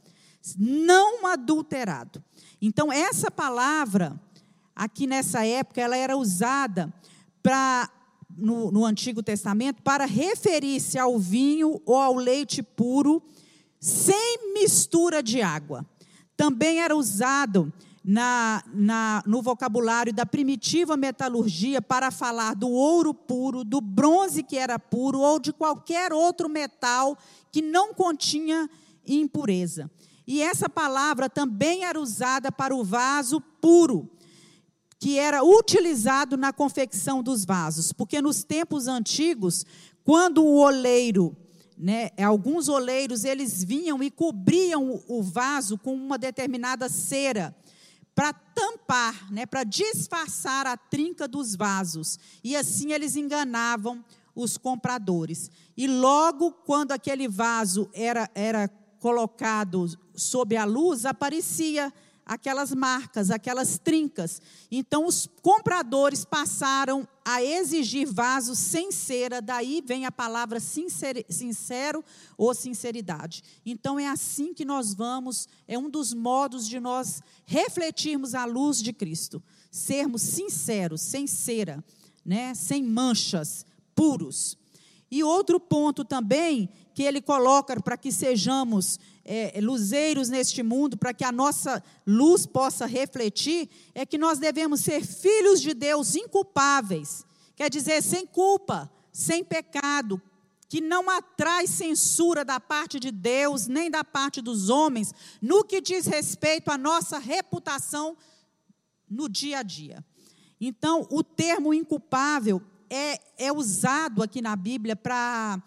não 0.58 1.26
adulterado. 1.28 2.24
Então, 2.62 2.92
essa 2.92 3.30
palavra, 3.30 4.20
aqui 4.76 5.08
nessa 5.08 5.46
época, 5.46 5.82
ela 5.82 5.98
era 5.98 6.18
usada 6.18 6.94
para, 7.42 7.90
no, 8.36 8.72
no 8.72 8.86
Antigo 8.86 9.24
Testamento 9.24 9.82
para 9.82 10.06
referir-se 10.06 10.98
ao 10.98 11.18
vinho 11.18 11.82
ou 11.86 11.96
ao 11.96 12.16
leite 12.16 12.62
puro, 12.62 13.22
sem 13.80 14.54
mistura 14.54 15.24
de 15.24 15.42
água. 15.42 15.86
Também 16.38 16.82
era 16.82 16.96
usado 16.96 17.72
na, 18.04 18.64
na, 18.74 19.24
no 19.28 19.42
vocabulário 19.42 20.12
da 20.12 20.26
primitiva 20.26 20.98
metalurgia 20.98 21.82
para 21.82 22.10
falar 22.10 22.56
do 22.56 22.70
ouro 22.70 23.14
puro, 23.14 23.64
do 23.64 23.80
bronze 23.80 24.42
que 24.42 24.58
era 24.58 24.80
puro 24.80 25.20
ou 25.20 25.40
de 25.40 25.54
qualquer 25.54 26.12
outro 26.12 26.50
metal 26.50 27.18
que 27.52 27.62
não 27.62 27.94
continha 27.94 28.70
impureza. 29.06 29.90
E 30.32 30.42
essa 30.42 30.70
palavra 30.70 31.30
também 31.30 31.84
era 31.84 32.00
usada 32.00 32.54
para 32.54 32.74
o 32.74 32.86
vaso 32.86 33.42
puro, 33.60 34.10
que 34.98 35.20
era 35.20 35.44
utilizado 35.44 36.38
na 36.38 36.54
confecção 36.54 37.22
dos 37.22 37.44
vasos, 37.44 37.92
porque 37.92 38.22
nos 38.22 38.42
tempos 38.42 38.88
antigos, 38.88 39.66
quando 40.06 40.42
o 40.42 40.56
oleiro, 40.56 41.36
né, 41.78 42.12
alguns 42.18 42.70
oleiros, 42.70 43.26
eles 43.26 43.62
vinham 43.62 44.02
e 44.02 44.10
cobriam 44.10 45.04
o 45.06 45.22
vaso 45.22 45.78
com 45.78 45.94
uma 45.94 46.18
determinada 46.18 46.88
cera 46.88 47.54
para 48.16 48.32
tampar, 48.32 49.30
né, 49.34 49.46
para 49.46 49.66
disfarçar 49.66 50.66
a 50.66 50.78
trinca 50.78 51.28
dos 51.28 51.58
vasos. 51.58 52.18
E 52.42 52.56
assim 52.56 52.94
eles 52.94 53.18
enganavam 53.18 54.02
os 54.34 54.58
compradores. 54.58 55.52
E 55.76 55.88
logo 55.88 56.54
quando 56.54 56.94
aquele 56.94 57.28
vaso 57.28 57.90
era, 57.94 58.32
era 58.34 58.70
colocado 59.02 59.88
sob 60.16 60.56
a 60.56 60.64
luz, 60.64 61.06
aparecia 61.06 61.92
aquelas 62.24 62.72
marcas, 62.72 63.32
aquelas 63.32 63.80
trincas. 63.80 64.42
Então 64.72 65.08
os 65.08 65.28
compradores 65.42 66.24
passaram 66.24 67.06
a 67.26 67.44
exigir 67.44 68.08
vasos 68.08 68.60
sem 68.60 68.92
cera, 68.92 69.42
daí 69.42 69.84
vem 69.84 70.06
a 70.06 70.12
palavra 70.12 70.60
sincero, 70.60 71.26
sincero 71.28 72.06
ou 72.38 72.54
sinceridade. 72.54 73.44
Então 73.66 74.00
é 74.00 74.08
assim 74.08 74.54
que 74.54 74.64
nós 74.64 74.94
vamos, 74.94 75.50
é 75.68 75.78
um 75.78 75.90
dos 75.90 76.14
modos 76.14 76.68
de 76.68 76.80
nós 76.80 77.22
refletirmos 77.44 78.36
a 78.36 78.46
luz 78.46 78.82
de 78.84 78.94
Cristo, 78.94 79.42
sermos 79.72 80.22
sinceros, 80.22 81.02
sem 81.02 81.26
cera, 81.26 81.84
né, 82.24 82.54
sem 82.54 82.84
manchas, 82.84 83.66
puros. 83.96 84.61
E 85.12 85.24
outro 85.24 85.60
ponto 85.60 86.06
também 86.06 86.70
que 86.94 87.04
ele 87.04 87.22
coloca 87.22 87.78
para 87.82 87.98
que 87.98 88.12
sejamos 88.14 88.98
é, 89.26 89.60
luzeiros 89.62 90.30
neste 90.30 90.64
mundo, 90.64 90.98
para 90.98 91.14
que 91.14 91.26
a 91.26 91.32
nossa 91.32 91.84
luz 92.08 92.46
possa 92.46 92.86
refletir, 92.86 93.70
é 93.94 94.06
que 94.06 94.18
nós 94.18 94.40
devemos 94.40 94.80
ser 94.80 95.06
filhos 95.06 95.62
de 95.62 95.74
Deus 95.74 96.16
inculpáveis, 96.16 97.26
quer 97.56 97.70
dizer, 97.70 98.02
sem 98.02 98.26
culpa, 98.26 98.90
sem 99.12 99.44
pecado, 99.44 100.22
que 100.70 100.80
não 100.80 101.10
atrai 101.10 101.68
censura 101.68 102.46
da 102.46 102.58
parte 102.58 102.98
de 102.98 103.12
Deus, 103.12 103.68
nem 103.68 103.92
da 103.92 104.06
parte 104.06 104.42
dos 104.42 104.70
homens, 104.70 105.14
no 105.42 105.66
que 105.66 105.82
diz 105.82 106.06
respeito 106.06 106.72
à 106.72 106.78
nossa 106.78 107.20
reputação 107.20 108.16
no 109.10 109.28
dia 109.28 109.60
a 109.60 109.64
dia. 109.64 110.06
Então, 110.60 111.06
o 111.12 111.22
termo 111.22 111.74
inculpável 111.74 112.62
é, 112.94 113.22
é 113.38 113.54
usado 113.54 114.22
aqui 114.22 114.42
na 114.42 114.54
Bíblia 114.54 114.98
para 114.98 115.64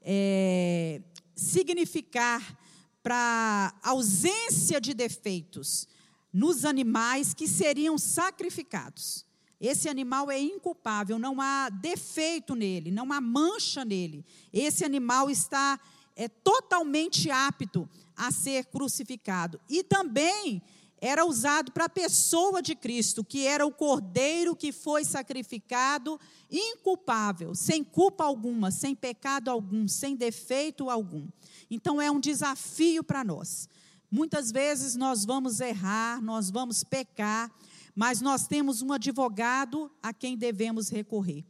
é, 0.00 1.02
significar 1.34 2.56
para 3.02 3.74
ausência 3.82 4.80
de 4.80 4.94
defeitos 4.94 5.88
nos 6.32 6.64
animais 6.64 7.34
que 7.34 7.48
seriam 7.48 7.98
sacrificados. 7.98 9.26
Esse 9.60 9.88
animal 9.88 10.30
é 10.30 10.38
inculpável, 10.38 11.18
não 11.18 11.40
há 11.40 11.68
defeito 11.68 12.54
nele, 12.54 12.92
não 12.92 13.12
há 13.12 13.20
mancha 13.20 13.84
nele. 13.84 14.24
Esse 14.52 14.84
animal 14.84 15.28
está 15.28 15.80
é 16.14 16.28
totalmente 16.28 17.28
apto 17.28 17.88
a 18.16 18.30
ser 18.30 18.66
crucificado. 18.66 19.60
E 19.68 19.82
também 19.82 20.62
era 21.00 21.24
usado 21.24 21.72
para 21.72 21.84
a 21.84 21.88
pessoa 21.88 22.60
de 22.60 22.74
Cristo, 22.74 23.24
que 23.24 23.46
era 23.46 23.66
o 23.66 23.72
cordeiro 23.72 24.56
que 24.56 24.72
foi 24.72 25.04
sacrificado, 25.04 26.18
inculpável, 26.50 27.54
sem 27.54 27.84
culpa 27.84 28.24
alguma, 28.24 28.70
sem 28.70 28.94
pecado 28.94 29.50
algum, 29.50 29.86
sem 29.86 30.16
defeito 30.16 30.90
algum. 30.90 31.28
Então 31.70 32.00
é 32.00 32.10
um 32.10 32.20
desafio 32.20 33.04
para 33.04 33.22
nós. 33.22 33.68
Muitas 34.10 34.50
vezes 34.50 34.96
nós 34.96 35.24
vamos 35.24 35.60
errar, 35.60 36.22
nós 36.22 36.50
vamos 36.50 36.82
pecar, 36.82 37.50
mas 37.94 38.20
nós 38.20 38.46
temos 38.46 38.80
um 38.80 38.92
advogado 38.92 39.90
a 40.02 40.12
quem 40.12 40.36
devemos 40.36 40.88
recorrer. 40.88 41.44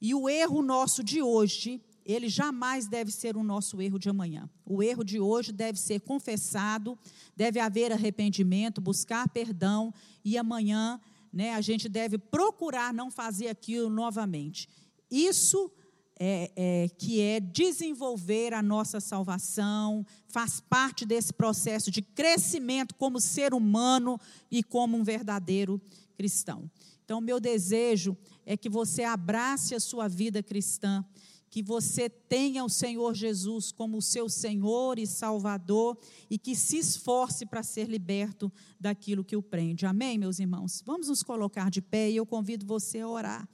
E 0.00 0.14
o 0.14 0.28
erro 0.28 0.62
nosso 0.62 1.04
de 1.04 1.22
hoje 1.22 1.80
ele 2.04 2.28
jamais 2.28 2.86
deve 2.86 3.10
ser 3.10 3.36
o 3.36 3.42
nosso 3.42 3.80
erro 3.80 3.98
de 3.98 4.08
amanhã. 4.08 4.48
O 4.64 4.82
erro 4.82 5.04
de 5.04 5.20
hoje 5.20 5.52
deve 5.52 5.78
ser 5.78 6.00
confessado, 6.00 6.98
deve 7.36 7.60
haver 7.60 7.92
arrependimento, 7.92 8.80
buscar 8.80 9.28
perdão 9.28 9.92
e 10.24 10.36
amanhã, 10.36 11.00
né, 11.32 11.54
a 11.54 11.60
gente 11.60 11.88
deve 11.88 12.18
procurar 12.18 12.92
não 12.92 13.10
fazer 13.10 13.48
aquilo 13.48 13.88
novamente. 13.88 14.68
Isso 15.10 15.70
é, 16.18 16.52
é, 16.54 16.88
que 16.98 17.20
é 17.20 17.40
desenvolver 17.40 18.54
a 18.54 18.62
nossa 18.62 19.00
salvação, 19.00 20.06
faz 20.28 20.60
parte 20.60 21.04
desse 21.04 21.32
processo 21.32 21.90
de 21.90 22.02
crescimento 22.02 22.94
como 22.94 23.20
ser 23.20 23.54
humano 23.54 24.20
e 24.50 24.62
como 24.62 24.96
um 24.96 25.02
verdadeiro 25.02 25.80
cristão. 26.16 26.70
Então, 27.04 27.20
meu 27.20 27.40
desejo 27.40 28.16
é 28.46 28.56
que 28.56 28.68
você 28.68 29.02
abrace 29.02 29.74
a 29.74 29.80
sua 29.80 30.08
vida 30.08 30.42
cristã 30.42 31.04
que 31.52 31.62
você 31.62 32.08
tenha 32.08 32.64
o 32.64 32.68
Senhor 32.70 33.14
Jesus 33.14 33.70
como 33.70 33.98
o 33.98 34.02
seu 34.02 34.26
Senhor 34.26 34.98
e 34.98 35.06
Salvador 35.06 35.98
e 36.30 36.38
que 36.38 36.56
se 36.56 36.78
esforce 36.78 37.44
para 37.44 37.62
ser 37.62 37.90
liberto 37.90 38.50
daquilo 38.80 39.22
que 39.22 39.36
o 39.36 39.42
prende. 39.42 39.84
Amém, 39.84 40.16
meus 40.16 40.38
irmãos? 40.38 40.82
Vamos 40.86 41.08
nos 41.08 41.22
colocar 41.22 41.70
de 41.70 41.82
pé 41.82 42.10
e 42.10 42.16
eu 42.16 42.24
convido 42.24 42.64
você 42.64 43.00
a 43.00 43.08
orar 43.08 43.46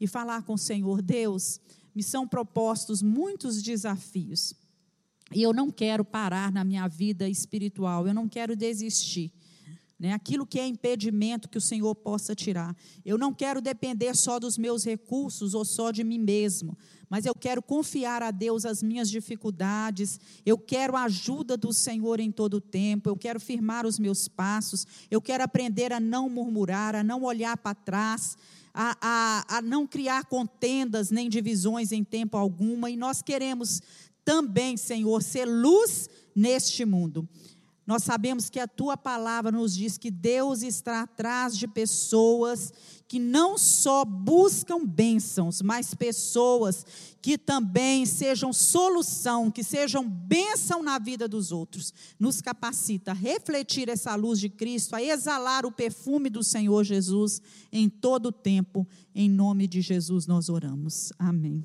e 0.00 0.08
falar 0.08 0.42
com 0.42 0.54
o 0.54 0.58
Senhor. 0.58 1.00
Deus, 1.00 1.60
me 1.94 2.02
são 2.02 2.26
propostos 2.26 3.00
muitos 3.00 3.62
desafios 3.62 4.52
e 5.32 5.40
eu 5.40 5.52
não 5.52 5.70
quero 5.70 6.04
parar 6.04 6.50
na 6.50 6.64
minha 6.64 6.88
vida 6.88 7.28
espiritual, 7.28 8.08
eu 8.08 8.12
não 8.12 8.28
quero 8.28 8.56
desistir. 8.56 9.32
né? 9.96 10.12
aquilo 10.12 10.44
que 10.44 10.58
é 10.58 10.66
impedimento 10.66 11.48
que 11.48 11.58
o 11.58 11.60
Senhor 11.60 11.94
possa 11.94 12.34
tirar. 12.34 12.76
Eu 13.04 13.16
não 13.16 13.32
quero 13.32 13.60
depender 13.60 14.12
só 14.16 14.40
dos 14.40 14.58
meus 14.58 14.84
recursos 14.84 15.54
ou 15.54 15.64
só 15.64 15.92
de 15.92 16.02
mim 16.02 16.18
mesmo, 16.18 16.76
mas 17.08 17.26
eu 17.26 17.34
quero 17.34 17.62
confiar 17.62 18.22
a 18.22 18.30
Deus 18.30 18.64
as 18.64 18.82
minhas 18.82 19.10
dificuldades, 19.10 20.18
eu 20.44 20.58
quero 20.58 20.96
a 20.96 21.04
ajuda 21.04 21.56
do 21.56 21.72
Senhor 21.72 22.20
em 22.20 22.30
todo 22.30 22.54
o 22.54 22.60
tempo, 22.60 23.08
eu 23.08 23.16
quero 23.16 23.40
firmar 23.40 23.86
os 23.86 23.98
meus 23.98 24.28
passos, 24.28 24.86
eu 25.10 25.20
quero 25.20 25.44
aprender 25.44 25.92
a 25.92 26.00
não 26.00 26.28
murmurar, 26.28 26.94
a 26.94 27.02
não 27.02 27.22
olhar 27.22 27.56
para 27.56 27.74
trás. 27.74 28.36
A, 28.76 28.96
a, 29.00 29.58
a 29.58 29.62
não 29.62 29.86
criar 29.86 30.24
contendas 30.24 31.08
nem 31.08 31.28
divisões 31.28 31.92
em 31.92 32.02
tempo 32.02 32.36
alguma, 32.36 32.90
e 32.90 32.96
nós 32.96 33.22
queremos 33.22 33.80
também, 34.24 34.76
Senhor, 34.76 35.22
ser 35.22 35.44
luz 35.44 36.08
neste 36.34 36.84
mundo. 36.84 37.28
Nós 37.86 38.02
sabemos 38.02 38.48
que 38.48 38.58
a 38.58 38.66
tua 38.66 38.96
palavra 38.96 39.52
nos 39.52 39.74
diz 39.74 39.98
que 39.98 40.10
Deus 40.10 40.62
está 40.62 41.02
atrás 41.02 41.56
de 41.56 41.68
pessoas 41.68 42.72
que 43.06 43.18
não 43.18 43.58
só 43.58 44.04
buscam 44.04 44.84
bênçãos, 44.84 45.60
mas 45.60 45.94
pessoas 45.94 46.84
que 47.20 47.36
também 47.36 48.06
sejam 48.06 48.52
solução, 48.52 49.50
que 49.50 49.62
sejam 49.62 50.08
bênção 50.08 50.82
na 50.82 50.98
vida 50.98 51.28
dos 51.28 51.52
outros. 51.52 51.92
Nos 52.18 52.40
capacita 52.40 53.10
a 53.10 53.14
refletir 53.14 53.88
essa 53.88 54.14
luz 54.14 54.40
de 54.40 54.48
Cristo, 54.48 54.96
a 54.96 55.02
exalar 55.02 55.66
o 55.66 55.72
perfume 55.72 56.30
do 56.30 56.42
Senhor 56.42 56.82
Jesus 56.84 57.40
em 57.70 57.88
todo 57.88 58.26
o 58.26 58.32
tempo. 58.32 58.86
Em 59.14 59.28
nome 59.28 59.68
de 59.68 59.80
Jesus 59.80 60.26
nós 60.26 60.48
oramos. 60.48 61.12
Amém. 61.18 61.64